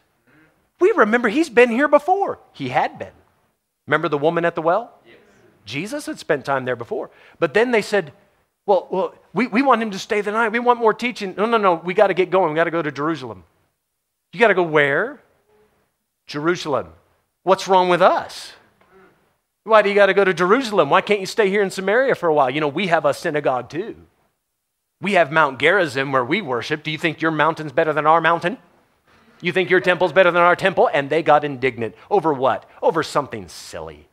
[0.79, 2.39] We remember he's been here before.
[2.53, 3.13] He had been.
[3.87, 4.99] Remember the woman at the well?
[5.05, 5.15] Yes.
[5.65, 7.09] Jesus had spent time there before.
[7.39, 8.13] But then they said,
[8.67, 10.51] well, well we, we want him to stay the night.
[10.51, 11.33] We want more teaching.
[11.35, 11.73] No, no, no.
[11.73, 12.53] We got to get going.
[12.53, 13.43] We got to go to Jerusalem.
[14.33, 15.19] You got to go where?
[16.27, 16.89] Jerusalem.
[17.41, 18.53] What's wrong with us?
[19.63, 20.89] Why do you got to go to Jerusalem?
[20.89, 22.49] Why can't you stay here in Samaria for a while?
[22.49, 23.95] You know, we have a synagogue too.
[25.01, 26.83] We have Mount Gerizim where we worship.
[26.83, 28.57] Do you think your mountain's better than our mountain?
[29.41, 30.89] You think your temple's better than our temple?
[30.91, 31.95] And they got indignant.
[32.09, 32.67] Over what?
[32.81, 34.07] Over something silly.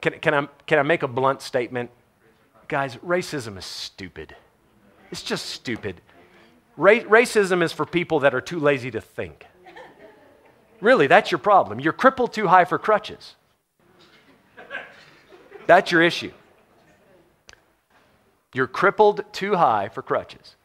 [0.00, 1.90] Can, can, I, can I make a blunt statement?
[2.68, 4.34] Guys, racism is stupid.
[5.10, 6.00] It's just stupid.
[6.76, 9.46] Ra- racism is for people that are too lazy to think.
[10.80, 11.80] Really, that's your problem.
[11.80, 13.34] You're crippled too high for crutches.
[15.66, 16.32] That's your issue.
[18.52, 20.56] You're crippled too high for crutches.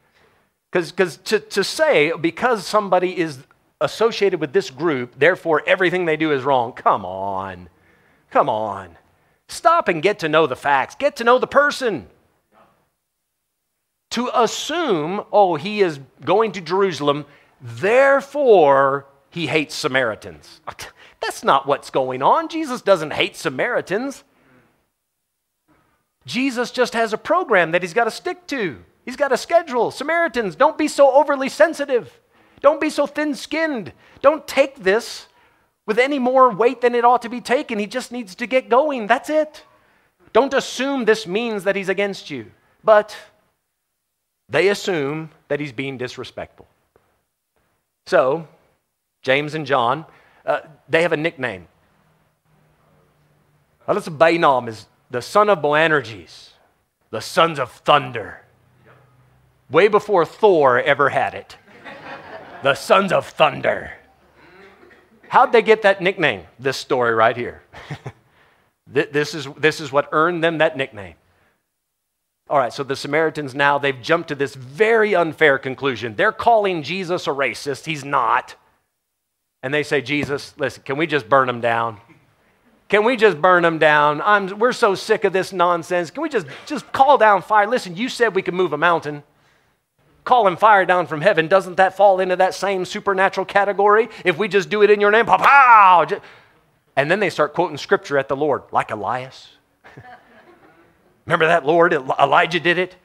[0.72, 3.40] Because to, to say, because somebody is
[3.82, 7.70] associated with this group, therefore everything they do is wrong, come on.
[8.30, 8.98] Come on.
[9.52, 12.08] Stop and get to know the facts, get to know the person.
[14.12, 17.26] To assume, oh, he is going to Jerusalem,
[17.60, 20.62] therefore he hates Samaritans.
[21.22, 22.48] That's not what's going on.
[22.48, 24.24] Jesus doesn't hate Samaritans.
[26.26, 28.82] Jesus just has a program that he's got to stick to.
[29.04, 29.92] He's got a schedule.
[29.92, 32.22] Samaritans, don't be so overly sensitive.
[32.62, 33.92] Don't be so thin skinned.
[34.22, 35.28] Don't take this
[35.92, 37.78] with any more weight than it ought to be taken.
[37.78, 39.08] He just needs to get going.
[39.08, 39.66] That's it.
[40.32, 42.50] Don't assume this means that he's against you.
[42.82, 43.14] But
[44.48, 46.66] they assume that he's being disrespectful.
[48.06, 48.48] So,
[49.22, 50.06] James and John,
[50.46, 51.68] uh, they have a nickname.
[53.86, 56.52] Alyssa Bainam is the son of Boanerges,
[57.10, 58.46] the sons of thunder.
[59.70, 61.58] Way before Thor ever had it.
[62.64, 63.92] the sons of thunder.
[65.32, 66.44] How'd they get that nickname?
[66.60, 67.64] This story right here.
[68.86, 71.16] this, is, this is what earned them that nickname.
[72.50, 76.16] All right, so the Samaritans now, they've jumped to this very unfair conclusion.
[76.18, 77.86] They're calling Jesus a racist.
[77.86, 78.56] He's not.
[79.64, 82.02] And they say, Jesus, listen, can we just burn them down?
[82.90, 84.22] Can we just burn them down?
[84.24, 86.12] I'm, we're so sick of this nonsense.
[86.12, 87.68] Can we just, just call down fire?
[87.68, 89.24] Listen, you said we could move a mountain.
[90.24, 94.08] Calling fire down from heaven, doesn't that fall into that same supernatural category?
[94.24, 96.06] If we just do it in your name, pow,
[96.96, 99.50] And then they start quoting scripture at the Lord, like Elias.
[101.26, 101.94] Remember that, Lord?
[101.94, 102.96] Elijah did it.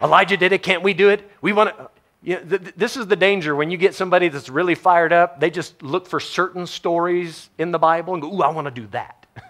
[0.00, 0.62] Elijah did it.
[0.62, 1.28] Can't we do it?
[1.40, 1.90] We want to.
[2.24, 5.40] You know, th- this is the danger when you get somebody that's really fired up.
[5.40, 8.70] They just look for certain stories in the Bible and go, "Ooh, I want to
[8.70, 9.26] do that."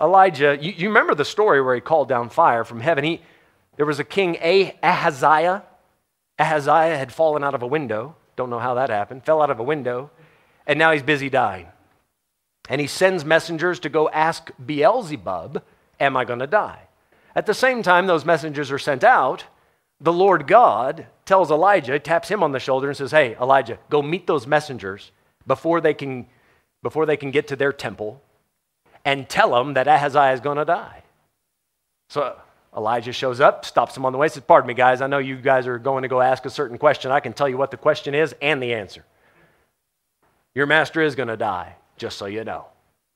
[0.00, 3.04] Elijah, you, you, remember the story where he called down fire from heaven.
[3.04, 3.22] He,
[3.80, 4.36] there was a king
[4.82, 5.62] Ahaziah.
[6.38, 8.14] Ahaziah had fallen out of a window.
[8.36, 9.24] Don't know how that happened.
[9.24, 10.10] Fell out of a window,
[10.66, 11.66] and now he's busy dying.
[12.68, 15.62] And he sends messengers to go ask Beelzebub,
[15.98, 16.88] "Am I going to die?"
[17.34, 19.46] At the same time, those messengers are sent out
[19.98, 24.02] the Lord God tells Elijah, taps him on the shoulder, and says, Hey, Elijah, go
[24.02, 25.10] meet those messengers
[25.46, 26.26] before they can,
[26.82, 28.20] before they can get to their temple
[29.06, 31.02] and tell them that Ahaziah is going to die.
[32.10, 32.36] So
[32.76, 35.36] Elijah shows up, stops him on the way, says, Pardon me, guys, I know you
[35.36, 37.10] guys are going to go ask a certain question.
[37.10, 39.04] I can tell you what the question is and the answer.
[40.54, 42.66] Your master is going to die, just so you know,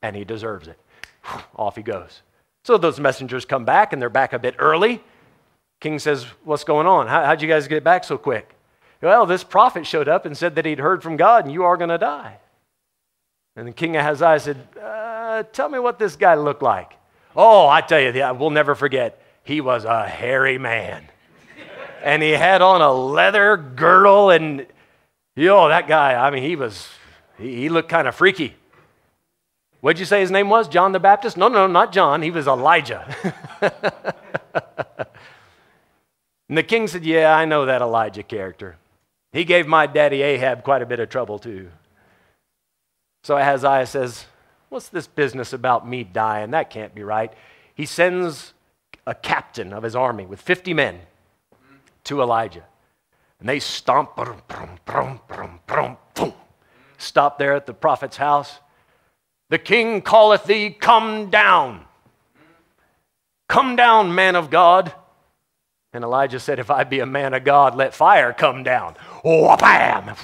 [0.03, 0.79] and he deserves it.
[1.57, 2.23] Off he goes.
[2.65, 5.03] So those messengers come back, and they're back a bit early.
[5.81, 7.07] King says, What's going on?
[7.07, 8.55] How, how'd you guys get back so quick?
[9.01, 11.77] Well, this prophet showed up and said that he'd heard from God and you are
[11.77, 12.39] going to die.
[13.55, 16.95] And the king of Ahaziah said, uh, Tell me what this guy looked like.
[17.37, 19.21] Oh, I tell you, we'll never forget.
[19.45, 21.09] He was a hairy man.
[22.03, 24.67] and he had on a leather girdle, and,
[25.37, 26.89] yo, that guy, I mean, he was,
[27.39, 28.57] he, he looked kind of freaky.
[29.81, 30.67] What'd you say his name was?
[30.67, 31.37] John the Baptist?
[31.37, 32.23] No, no, not John.
[32.23, 33.07] He was Elijah.
[36.49, 38.77] And the king said, Yeah, I know that Elijah character.
[39.33, 41.71] He gave my daddy Ahab quite a bit of trouble, too.
[43.23, 44.27] So Ahaziah says,
[44.69, 46.51] What's this business about me dying?
[46.51, 47.33] That can't be right.
[47.75, 48.54] He sends
[49.07, 51.01] a captain of his army with 50 men
[52.05, 52.65] to Elijah.
[53.41, 54.41] And they stomp, brum,
[54.87, 55.97] brum, brum,
[56.99, 58.59] stop there at the prophet's house.
[59.51, 61.85] The king calleth thee, come down.
[63.49, 64.95] Come down, man of God.
[65.93, 68.97] And Elijah said, If I be a man of God, let fire come down.
[69.23, 70.15] Oh, bam!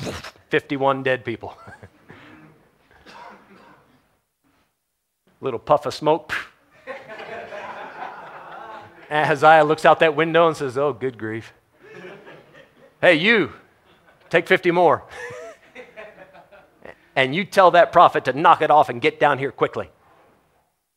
[0.48, 1.56] 51 dead people.
[5.40, 6.32] Little puff of smoke.
[9.10, 11.52] Ahaziah looks out that window and says, Oh, good grief.
[13.00, 13.52] Hey, you,
[14.28, 15.04] take 50 more.
[17.16, 19.90] and you tell that prophet to knock it off and get down here quickly.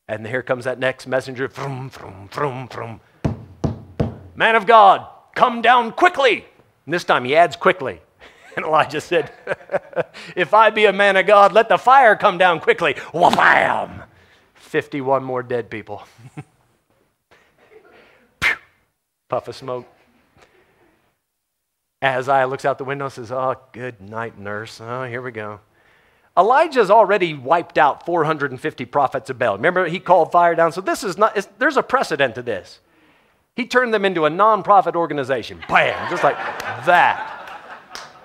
[0.07, 1.47] And here comes that next messenger.
[1.47, 3.01] Vroom, vroom, vroom, vroom.
[4.35, 6.45] Man of God, come down quickly.
[6.85, 8.01] And this time he adds quickly.
[8.55, 9.31] And Elijah said,
[10.35, 12.93] If I be a man of God, let the fire come down quickly.
[13.11, 14.03] Wham!
[14.53, 16.03] 51 more dead people.
[19.33, 19.87] Puff of smoke.
[22.03, 24.79] Ahaziah looks out the window and says, Oh, good night, nurse.
[24.79, 25.59] Oh, here we go.
[26.37, 29.55] Elijah's already wiped out 450 prophets of Baal.
[29.55, 30.71] Remember, he called fire down.
[30.71, 32.79] So this is not, there's a precedent to this.
[33.55, 35.63] He turned them into a nonprofit organization.
[35.67, 36.37] Bam, just like
[36.85, 37.49] that.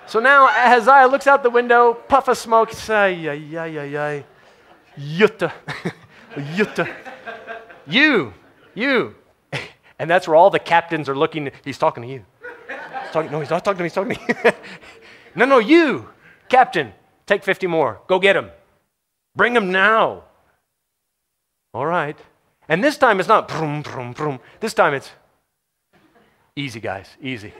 [0.05, 4.21] So now Ahaziah looks out the window, puff of smoke, say, yeah, yeah, yeah, yeah.
[4.95, 5.51] Yutta.
[6.35, 6.95] Yutta.
[7.87, 8.31] You,
[8.75, 9.15] you.
[9.99, 11.51] And that's where all the captains are looking.
[11.63, 12.25] He's talking to you.
[12.69, 14.51] He's talking, no, he's not talking to me, he's talking to me.
[15.35, 16.09] no, no, you,
[16.47, 16.93] captain,
[17.25, 17.99] take 50 more.
[18.07, 18.49] Go get them.
[19.35, 20.23] Bring them now.
[21.73, 22.17] All right.
[22.67, 24.39] And this time it's not brum, brum, brum.
[24.59, 25.11] This time it's
[26.55, 27.53] easy, guys, easy.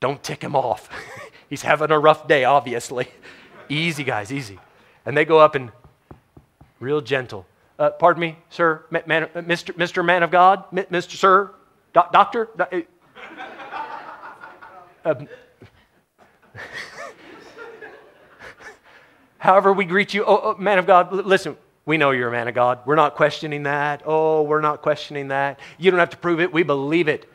[0.00, 0.88] Don't tick him off.
[1.48, 3.08] He's having a rough day, obviously.
[3.68, 4.58] easy, guys, easy.
[5.06, 5.72] And they go up and
[6.78, 7.46] real gentle.
[7.80, 9.72] Uh, pardon me, sir, man, uh, Mr.
[9.72, 10.04] Mr.
[10.04, 11.16] Man of God, Mr.
[11.16, 11.50] Sir,
[11.94, 12.50] do- Doctor.
[12.54, 12.84] Do-
[15.02, 15.26] uh, um,
[19.38, 21.56] however we greet you, oh, oh, man of God, listen,
[21.86, 22.80] we know you're a man of God.
[22.84, 24.02] We're not questioning that.
[24.04, 25.58] Oh, we're not questioning that.
[25.78, 26.52] You don't have to prove it.
[26.52, 27.32] We believe it.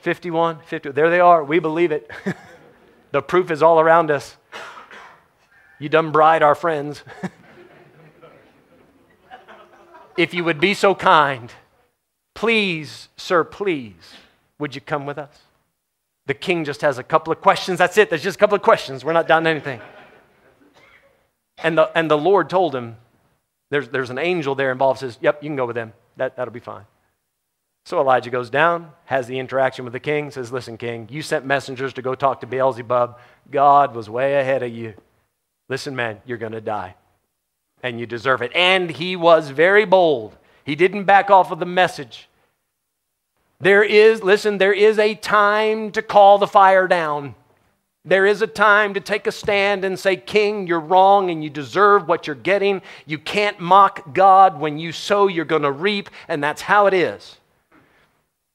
[0.00, 0.90] 51, 50.
[0.90, 1.44] There they are.
[1.44, 2.10] We believe it.
[3.12, 4.36] the proof is all around us.
[5.78, 7.04] You dumb bride, our friends.
[10.16, 11.52] if you would be so kind,
[12.34, 14.14] please, sir, please,
[14.58, 15.38] would you come with us?
[16.26, 17.78] The king just has a couple of questions.
[17.78, 18.08] That's it.
[18.08, 19.04] There's just a couple of questions.
[19.04, 19.80] We're not done anything.
[21.62, 22.96] And the, and the Lord told him,
[23.70, 25.92] there's, there's an angel there involved, says, Yep, you can go with them.
[26.16, 26.84] That, that'll be fine.
[27.86, 31.44] So Elijah goes down, has the interaction with the king, says, Listen, king, you sent
[31.44, 33.18] messengers to go talk to Beelzebub.
[33.50, 34.94] God was way ahead of you.
[35.68, 36.94] Listen, man, you're going to die.
[37.84, 38.50] And you deserve it.
[38.54, 40.36] And he was very bold.
[40.64, 42.28] He didn't back off of the message.
[43.60, 47.34] There is, listen, there is a time to call the fire down.
[48.02, 51.50] There is a time to take a stand and say, King, you're wrong and you
[51.50, 52.80] deserve what you're getting.
[53.06, 54.58] You can't mock God.
[54.58, 57.36] When you sow, you're going to reap, and that's how it is.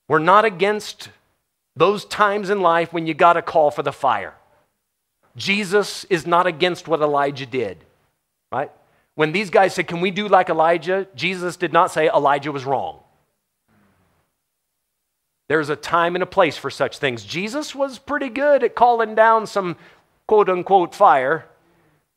[0.08, 1.10] We're not against
[1.76, 4.34] those times in life when you got to call for the fire.
[5.38, 7.78] Jesus is not against what Elijah did,
[8.52, 8.72] right?
[9.20, 11.06] When these guys said, Can we do like Elijah?
[11.14, 13.02] Jesus did not say Elijah was wrong.
[15.50, 17.26] There's a time and a place for such things.
[17.26, 19.76] Jesus was pretty good at calling down some
[20.26, 21.50] quote unquote fire.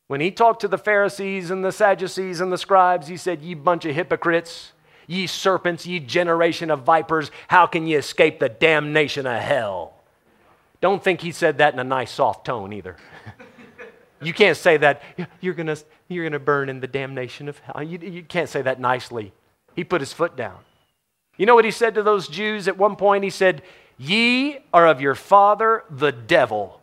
[0.06, 3.54] When he talked to the Pharisees and the Sadducees and the scribes, he said, Ye
[3.54, 4.70] bunch of hypocrites,
[5.08, 9.94] ye serpents, ye generation of vipers, how can ye escape the damnation of hell?
[10.80, 12.96] Don't think he said that in a nice, soft tone either.
[14.22, 15.02] you can't say that,
[15.40, 15.66] you're going
[16.12, 17.82] you're gonna burn in the damnation of hell.
[17.82, 19.32] You, you can't say that nicely.
[19.74, 20.58] He put his foot down.
[21.36, 23.24] You know what he said to those Jews at one point?
[23.24, 23.62] He said,
[23.98, 26.80] Ye are of your father, the devil,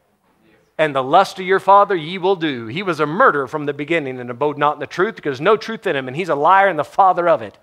[0.78, 2.68] and the lust of your father ye will do.
[2.68, 5.58] He was a murderer from the beginning and abode not in the truth because no
[5.58, 7.58] truth in him, and he's a liar and the father of it.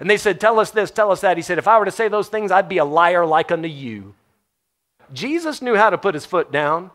[0.00, 1.36] And they said, Tell us this, tell us that.
[1.36, 3.68] He said, If I were to say those things, I'd be a liar like unto
[3.68, 4.14] you.
[5.12, 6.90] Jesus knew how to put his foot down.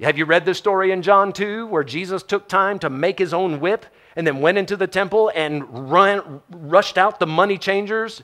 [0.00, 3.32] Have you read the story in John 2 where Jesus took time to make his
[3.32, 8.22] own whip and then went into the temple and run, rushed out the money changers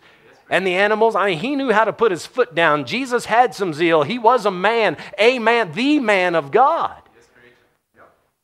[0.50, 1.16] and the animals.
[1.16, 2.84] I mean, he knew how to put his foot down.
[2.84, 4.02] Jesus had some zeal.
[4.02, 7.02] He was a man, a man, the man of God.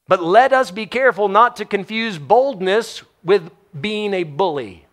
[0.07, 4.87] But let us be careful not to confuse boldness with being a bully.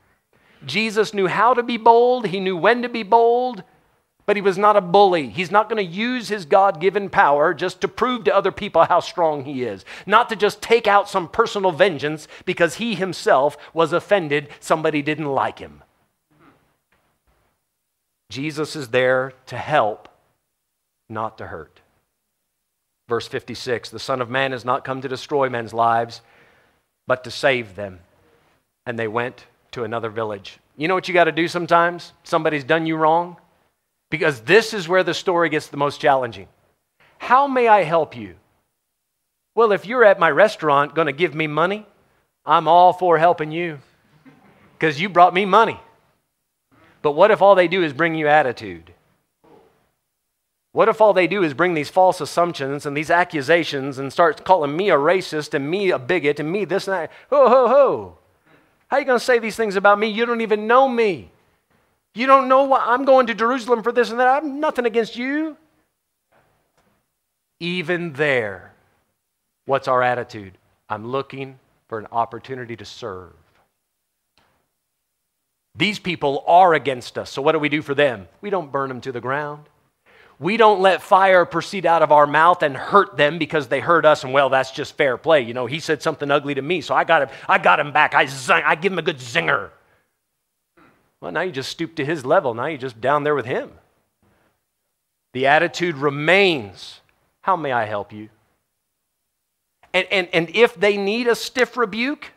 [0.66, 3.64] Jesus knew how to be bold, he knew when to be bold,
[4.26, 5.30] but he was not a bully.
[5.30, 8.84] He's not going to use his God given power just to prove to other people
[8.86, 13.58] how strong he is, not to just take out some personal vengeance because he himself
[13.74, 15.84] was offended somebody didn't like him.
[18.30, 20.10] Jesus is there to help,
[21.08, 21.82] not to hurt.
[23.08, 26.22] Verse 56 The Son of Man has not come to destroy men's lives,
[27.06, 28.00] but to save them.
[28.88, 30.58] And they went to another village.
[30.78, 32.14] You know what you got to do sometimes?
[32.24, 33.38] Somebody's done you wrong?
[34.16, 36.48] Because this is where the story gets the most challenging.
[37.18, 38.36] How may I help you?
[39.56, 41.86] Well, if you're at my restaurant going to give me money,
[42.46, 43.80] I'm all for helping you
[44.80, 45.78] because you brought me money.
[47.02, 48.94] But what if all they do is bring you attitude?
[50.72, 54.46] What if all they do is bring these false assumptions and these accusations and start
[54.46, 57.12] calling me a racist and me a bigot and me this and that?
[57.32, 58.18] Ho, ho, ho.
[58.88, 60.08] How are you going to say these things about me?
[60.08, 61.32] You don't even know me.
[62.16, 64.28] You don't know why I'm going to Jerusalem for this and that.
[64.28, 65.58] I'm nothing against you.
[67.60, 68.74] Even there,
[69.66, 70.58] what's our attitude?
[70.90, 73.34] I'm looking for an opportunity to serve.
[75.78, 77.30] These people are against us.
[77.30, 78.28] So what do we do for them?
[78.40, 79.66] We don't burn them to the ground.
[80.40, 84.06] We don't let fire proceed out of our mouth and hurt them because they hurt
[84.06, 85.42] us, and well, that's just fair play.
[85.42, 87.94] You know, he said something ugly to me, so I got him, I got him
[87.94, 88.14] back.
[88.14, 89.70] I, zing, I give him a good zinger.
[91.26, 92.54] Well, now you just stoop to his level.
[92.54, 93.72] Now you're just down there with him.
[95.34, 97.02] The attitude remains
[97.42, 98.30] How may I help you?
[99.92, 102.32] And, and, and if they need a stiff rebuke,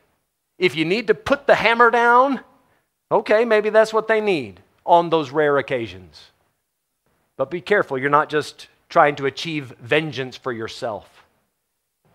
[0.58, 2.40] if you need to put the hammer down,
[3.12, 6.30] Okay, maybe that's what they need on those rare occasions.
[7.36, 11.26] But be careful, you're not just trying to achieve vengeance for yourself.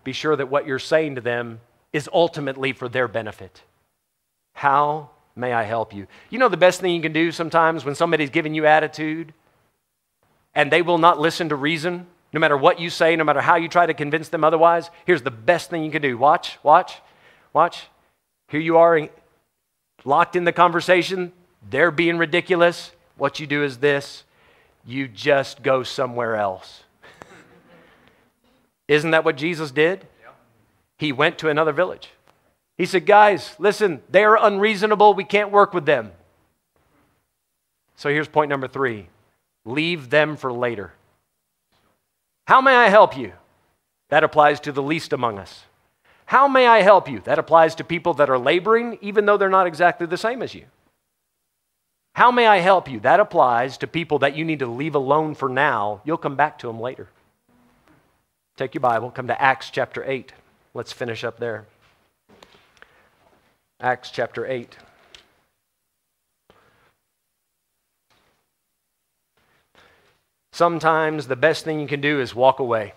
[0.02, 1.60] Be sure that what you're saying to them
[1.92, 3.62] is ultimately for their benefit.
[4.54, 6.06] How may I help you?
[6.30, 9.32] You know the best thing you can do sometimes when somebody's giving you attitude
[10.54, 13.56] and they will not listen to reason, no matter what you say, no matter how
[13.56, 14.90] you try to convince them otherwise?
[15.04, 16.16] Here's the best thing you can do.
[16.16, 17.00] Watch, watch,
[17.52, 17.88] watch.
[18.48, 19.08] Here you are
[20.04, 21.32] locked in the conversation,
[21.68, 22.92] they're being ridiculous.
[23.16, 24.24] What you do is this
[24.86, 26.82] you just go somewhere else.
[28.88, 30.06] Isn't that what Jesus did?
[30.98, 32.10] He went to another village.
[32.76, 35.14] He said, Guys, listen, they're unreasonable.
[35.14, 36.12] We can't work with them.
[37.96, 39.08] So here's point number three
[39.64, 40.92] leave them for later.
[42.46, 43.32] How may I help you?
[44.10, 45.64] That applies to the least among us.
[46.26, 47.20] How may I help you?
[47.20, 50.54] That applies to people that are laboring, even though they're not exactly the same as
[50.54, 50.64] you.
[52.14, 53.00] How may I help you?
[53.00, 56.00] That applies to people that you need to leave alone for now.
[56.04, 57.08] You'll come back to them later.
[58.56, 60.32] Take your Bible, come to Acts chapter 8.
[60.74, 61.66] Let's finish up there.
[63.84, 64.76] Acts chapter 8.
[70.54, 72.94] sometimes the best thing you can do is walk away.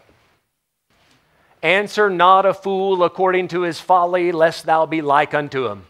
[1.63, 5.85] Answer not a fool according to his folly, lest thou be like unto him.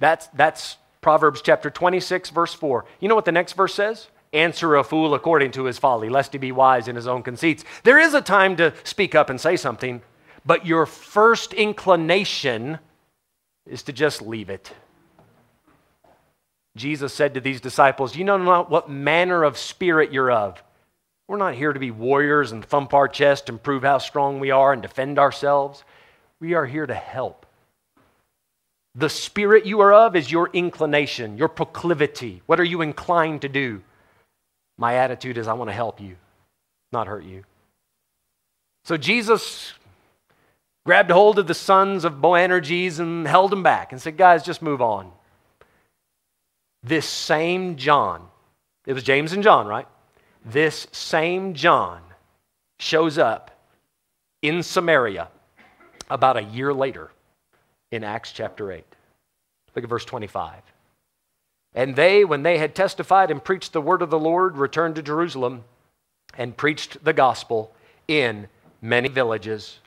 [0.00, 2.84] That's, that's Proverbs chapter 26, verse 4.
[2.98, 4.08] You know what the next verse says?
[4.32, 7.64] Answer a fool according to his folly, lest he be wise in his own conceits.
[7.84, 10.02] There is a time to speak up and say something,
[10.44, 12.78] but your first inclination
[13.66, 14.72] is to just leave it.
[16.76, 20.62] Jesus said to these disciples, You know not what manner of spirit you're of.
[21.28, 24.50] We're not here to be warriors and thump our chest and prove how strong we
[24.50, 25.82] are and defend ourselves.
[26.40, 27.46] We are here to help.
[28.94, 32.42] The spirit you are of is your inclination, your proclivity.
[32.46, 33.82] What are you inclined to do?
[34.76, 36.16] My attitude is I want to help you,
[36.92, 37.44] not hurt you.
[38.84, 39.72] So Jesus
[40.84, 44.62] grabbed hold of the sons of Boanerges and held them back and said, Guys, just
[44.62, 45.10] move on.
[46.82, 48.28] This same John,
[48.86, 49.88] it was James and John, right?
[50.44, 52.02] This same John
[52.78, 53.50] shows up
[54.42, 55.28] in Samaria
[56.10, 57.10] about a year later
[57.90, 58.84] in Acts chapter 8.
[59.74, 60.60] Look at verse 25.
[61.74, 65.02] And they, when they had testified and preached the word of the Lord, returned to
[65.02, 65.64] Jerusalem
[66.36, 67.74] and preached the gospel
[68.06, 68.48] in
[68.82, 69.78] many villages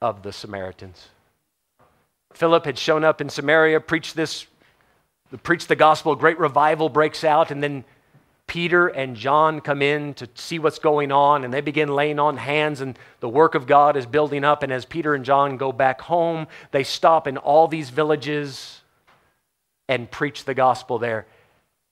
[0.00, 1.08] of the Samaritans.
[2.32, 4.46] Philip had shown up in Samaria, preached this,
[5.42, 7.84] preached the gospel, great revival breaks out, and then
[8.46, 12.38] Peter and John come in to see what's going on, and they begin laying on
[12.38, 14.62] hands, and the work of God is building up.
[14.62, 18.80] And as Peter and John go back home, they stop in all these villages
[19.86, 21.26] and preach the gospel there.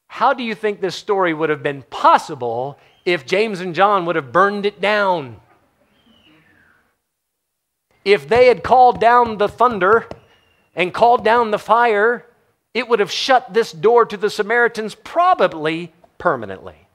[0.08, 4.16] How do you think this story would have been possible if James and John would
[4.16, 5.40] have burned it down?
[8.06, 10.06] If they had called down the thunder
[10.76, 12.24] and called down the fire,
[12.72, 16.86] it would have shut this door to the Samaritans probably permanently.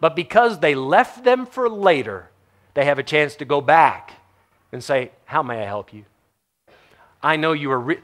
[0.00, 2.30] But because they left them for later,
[2.74, 4.14] they have a chance to go back
[4.72, 6.04] and say, How may I help you?
[7.22, 7.78] I know you were.
[7.78, 8.00] Re-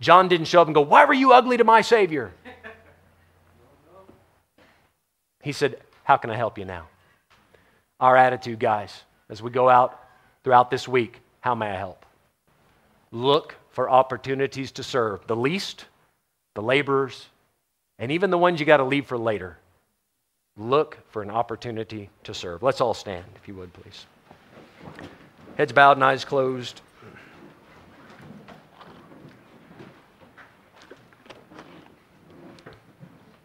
[0.00, 2.32] John didn't show up and go, Why were you ugly to my Savior?
[5.42, 6.88] He said, How can I help you now?
[7.98, 10.00] Our attitude, guys, as we go out
[10.44, 12.04] throughout this week, how may I help?
[13.12, 15.86] Look for opportunities to serve the least,
[16.54, 17.26] the laborers,
[17.98, 19.58] and even the ones you got to leave for later.
[20.56, 22.62] Look for an opportunity to serve.
[22.62, 24.06] Let's all stand, if you would, please.
[25.56, 26.80] Heads bowed and eyes closed.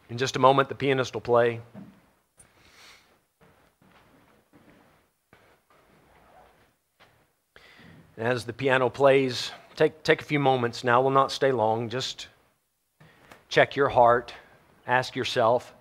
[0.09, 1.61] In just a moment, the pianist will play.
[8.17, 11.01] As the piano plays, take, take a few moments now.
[11.01, 11.89] We'll not stay long.
[11.89, 12.27] Just
[13.49, 14.33] check your heart.
[14.87, 15.73] Ask yourself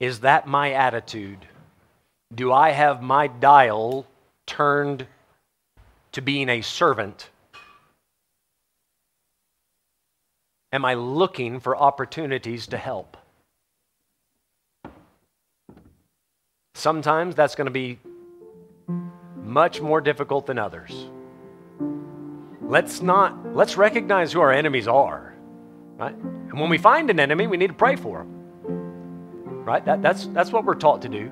[0.00, 1.38] Is that my attitude?
[2.34, 4.06] Do I have my dial
[4.46, 5.06] turned
[6.12, 7.30] to being a servant?
[10.72, 13.16] Am I looking for opportunities to help?
[16.74, 18.00] Sometimes that's going to be
[19.54, 20.92] much more difficult than others.
[22.60, 25.34] Let's not let's recognize who our enemies are,
[25.96, 26.14] right?
[26.14, 29.64] And when we find an enemy, we need to pray for them.
[29.64, 29.84] Right?
[29.84, 31.30] That, that's that's what we're taught to do.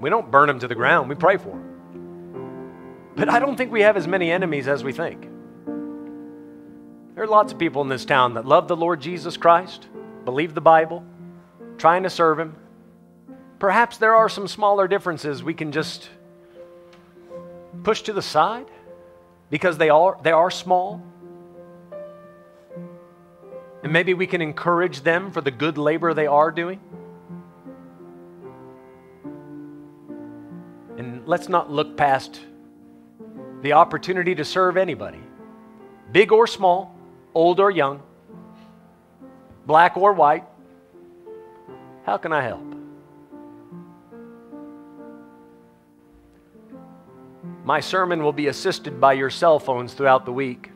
[0.00, 1.62] We don't burn them to the ground, we pray for them.
[3.14, 5.22] But I don't think we have as many enemies as we think.
[7.14, 9.88] There are lots of people in this town that love the Lord Jesus Christ,
[10.26, 11.02] believe the Bible,
[11.78, 12.56] trying to serve Him.
[13.58, 16.10] Perhaps there are some smaller differences we can just
[17.82, 18.66] push to the side
[19.50, 21.02] because they are, they are small.
[23.82, 26.80] And maybe we can encourage them for the good labor they are doing.
[30.98, 32.40] And let's not look past
[33.62, 35.20] the opportunity to serve anybody,
[36.12, 36.96] big or small
[37.36, 38.02] old or young,
[39.66, 40.44] black or white.
[42.04, 42.75] How can I help?
[47.66, 50.70] My sermon will be assisted by your cell phones throughout the week.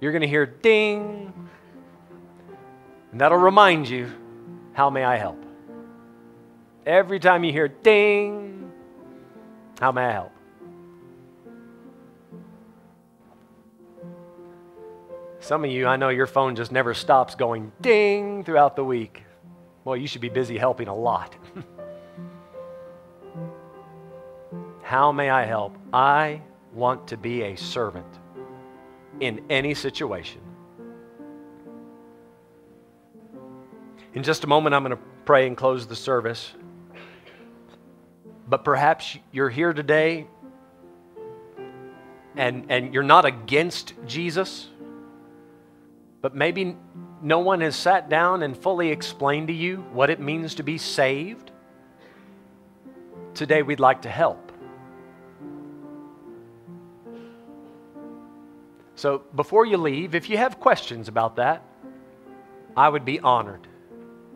[0.00, 1.30] You're going to hear ding,
[3.12, 4.10] and that'll remind you,
[4.72, 5.44] How may I help?
[6.86, 8.72] Every time you hear ding,
[9.78, 10.32] How may I help?
[15.40, 19.22] Some of you, I know your phone just never stops going ding throughout the week.
[19.84, 21.36] Well, you should be busy helping a lot.
[24.88, 25.76] How may I help?
[25.92, 26.40] I
[26.72, 28.06] want to be a servant
[29.20, 30.40] in any situation.
[34.14, 36.54] In just a moment, I'm going to pray and close the service.
[38.48, 40.26] But perhaps you're here today
[42.34, 44.68] and, and you're not against Jesus,
[46.22, 46.78] but maybe
[47.20, 50.78] no one has sat down and fully explained to you what it means to be
[50.78, 51.50] saved.
[53.34, 54.47] Today, we'd like to help.
[58.98, 61.62] So, before you leave, if you have questions about that,
[62.76, 63.64] I would be honored.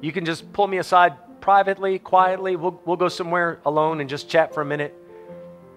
[0.01, 2.55] You can just pull me aside privately, quietly.
[2.55, 4.95] We'll, we'll go somewhere alone and just chat for a minute.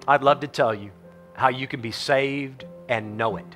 [0.07, 0.91] I'd love to tell you
[1.33, 3.55] how you can be saved and know it.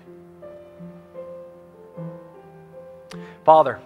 [3.46, 3.80] Father,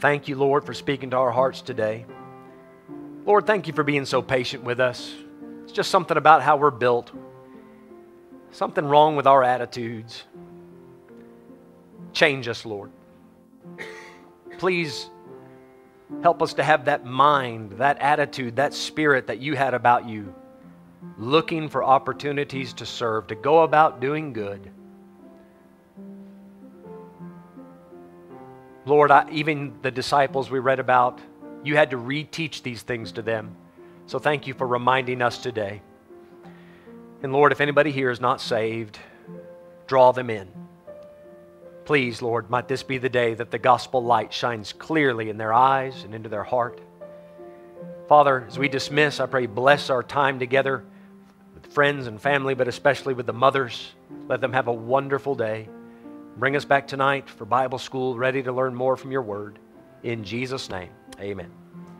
[0.00, 2.04] thank you, Lord, for speaking to our hearts today.
[3.24, 5.14] Lord, thank you for being so patient with us.
[5.62, 7.12] It's just something about how we're built,
[8.52, 10.22] something wrong with our attitudes.
[12.12, 12.90] Change us, Lord.
[14.58, 15.10] Please
[16.22, 20.34] help us to have that mind, that attitude, that spirit that you had about you
[21.18, 24.70] looking for opportunities to serve, to go about doing good.
[28.84, 31.20] Lord, I, even the disciples we read about,
[31.64, 33.56] you had to reteach these things to them.
[34.06, 35.82] So thank you for reminding us today.
[37.22, 38.98] And Lord, if anybody here is not saved,
[39.86, 40.48] draw them in.
[41.84, 45.52] Please, Lord, might this be the day that the gospel light shines clearly in their
[45.52, 46.80] eyes and into their heart.
[48.08, 50.84] Father, as we dismiss, I pray bless our time together
[51.54, 53.92] with friends and family, but especially with the mothers.
[54.28, 55.68] Let them have a wonderful day.
[56.36, 59.58] Bring us back tonight for Bible school, ready to learn more from your word.
[60.02, 61.50] In Jesus' name, amen.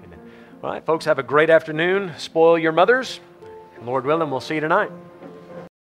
[0.04, 0.18] amen.
[0.64, 2.12] All right, folks, have a great afternoon.
[2.18, 3.20] Spoil your mothers.
[3.84, 4.90] Lord willing, we'll see you tonight.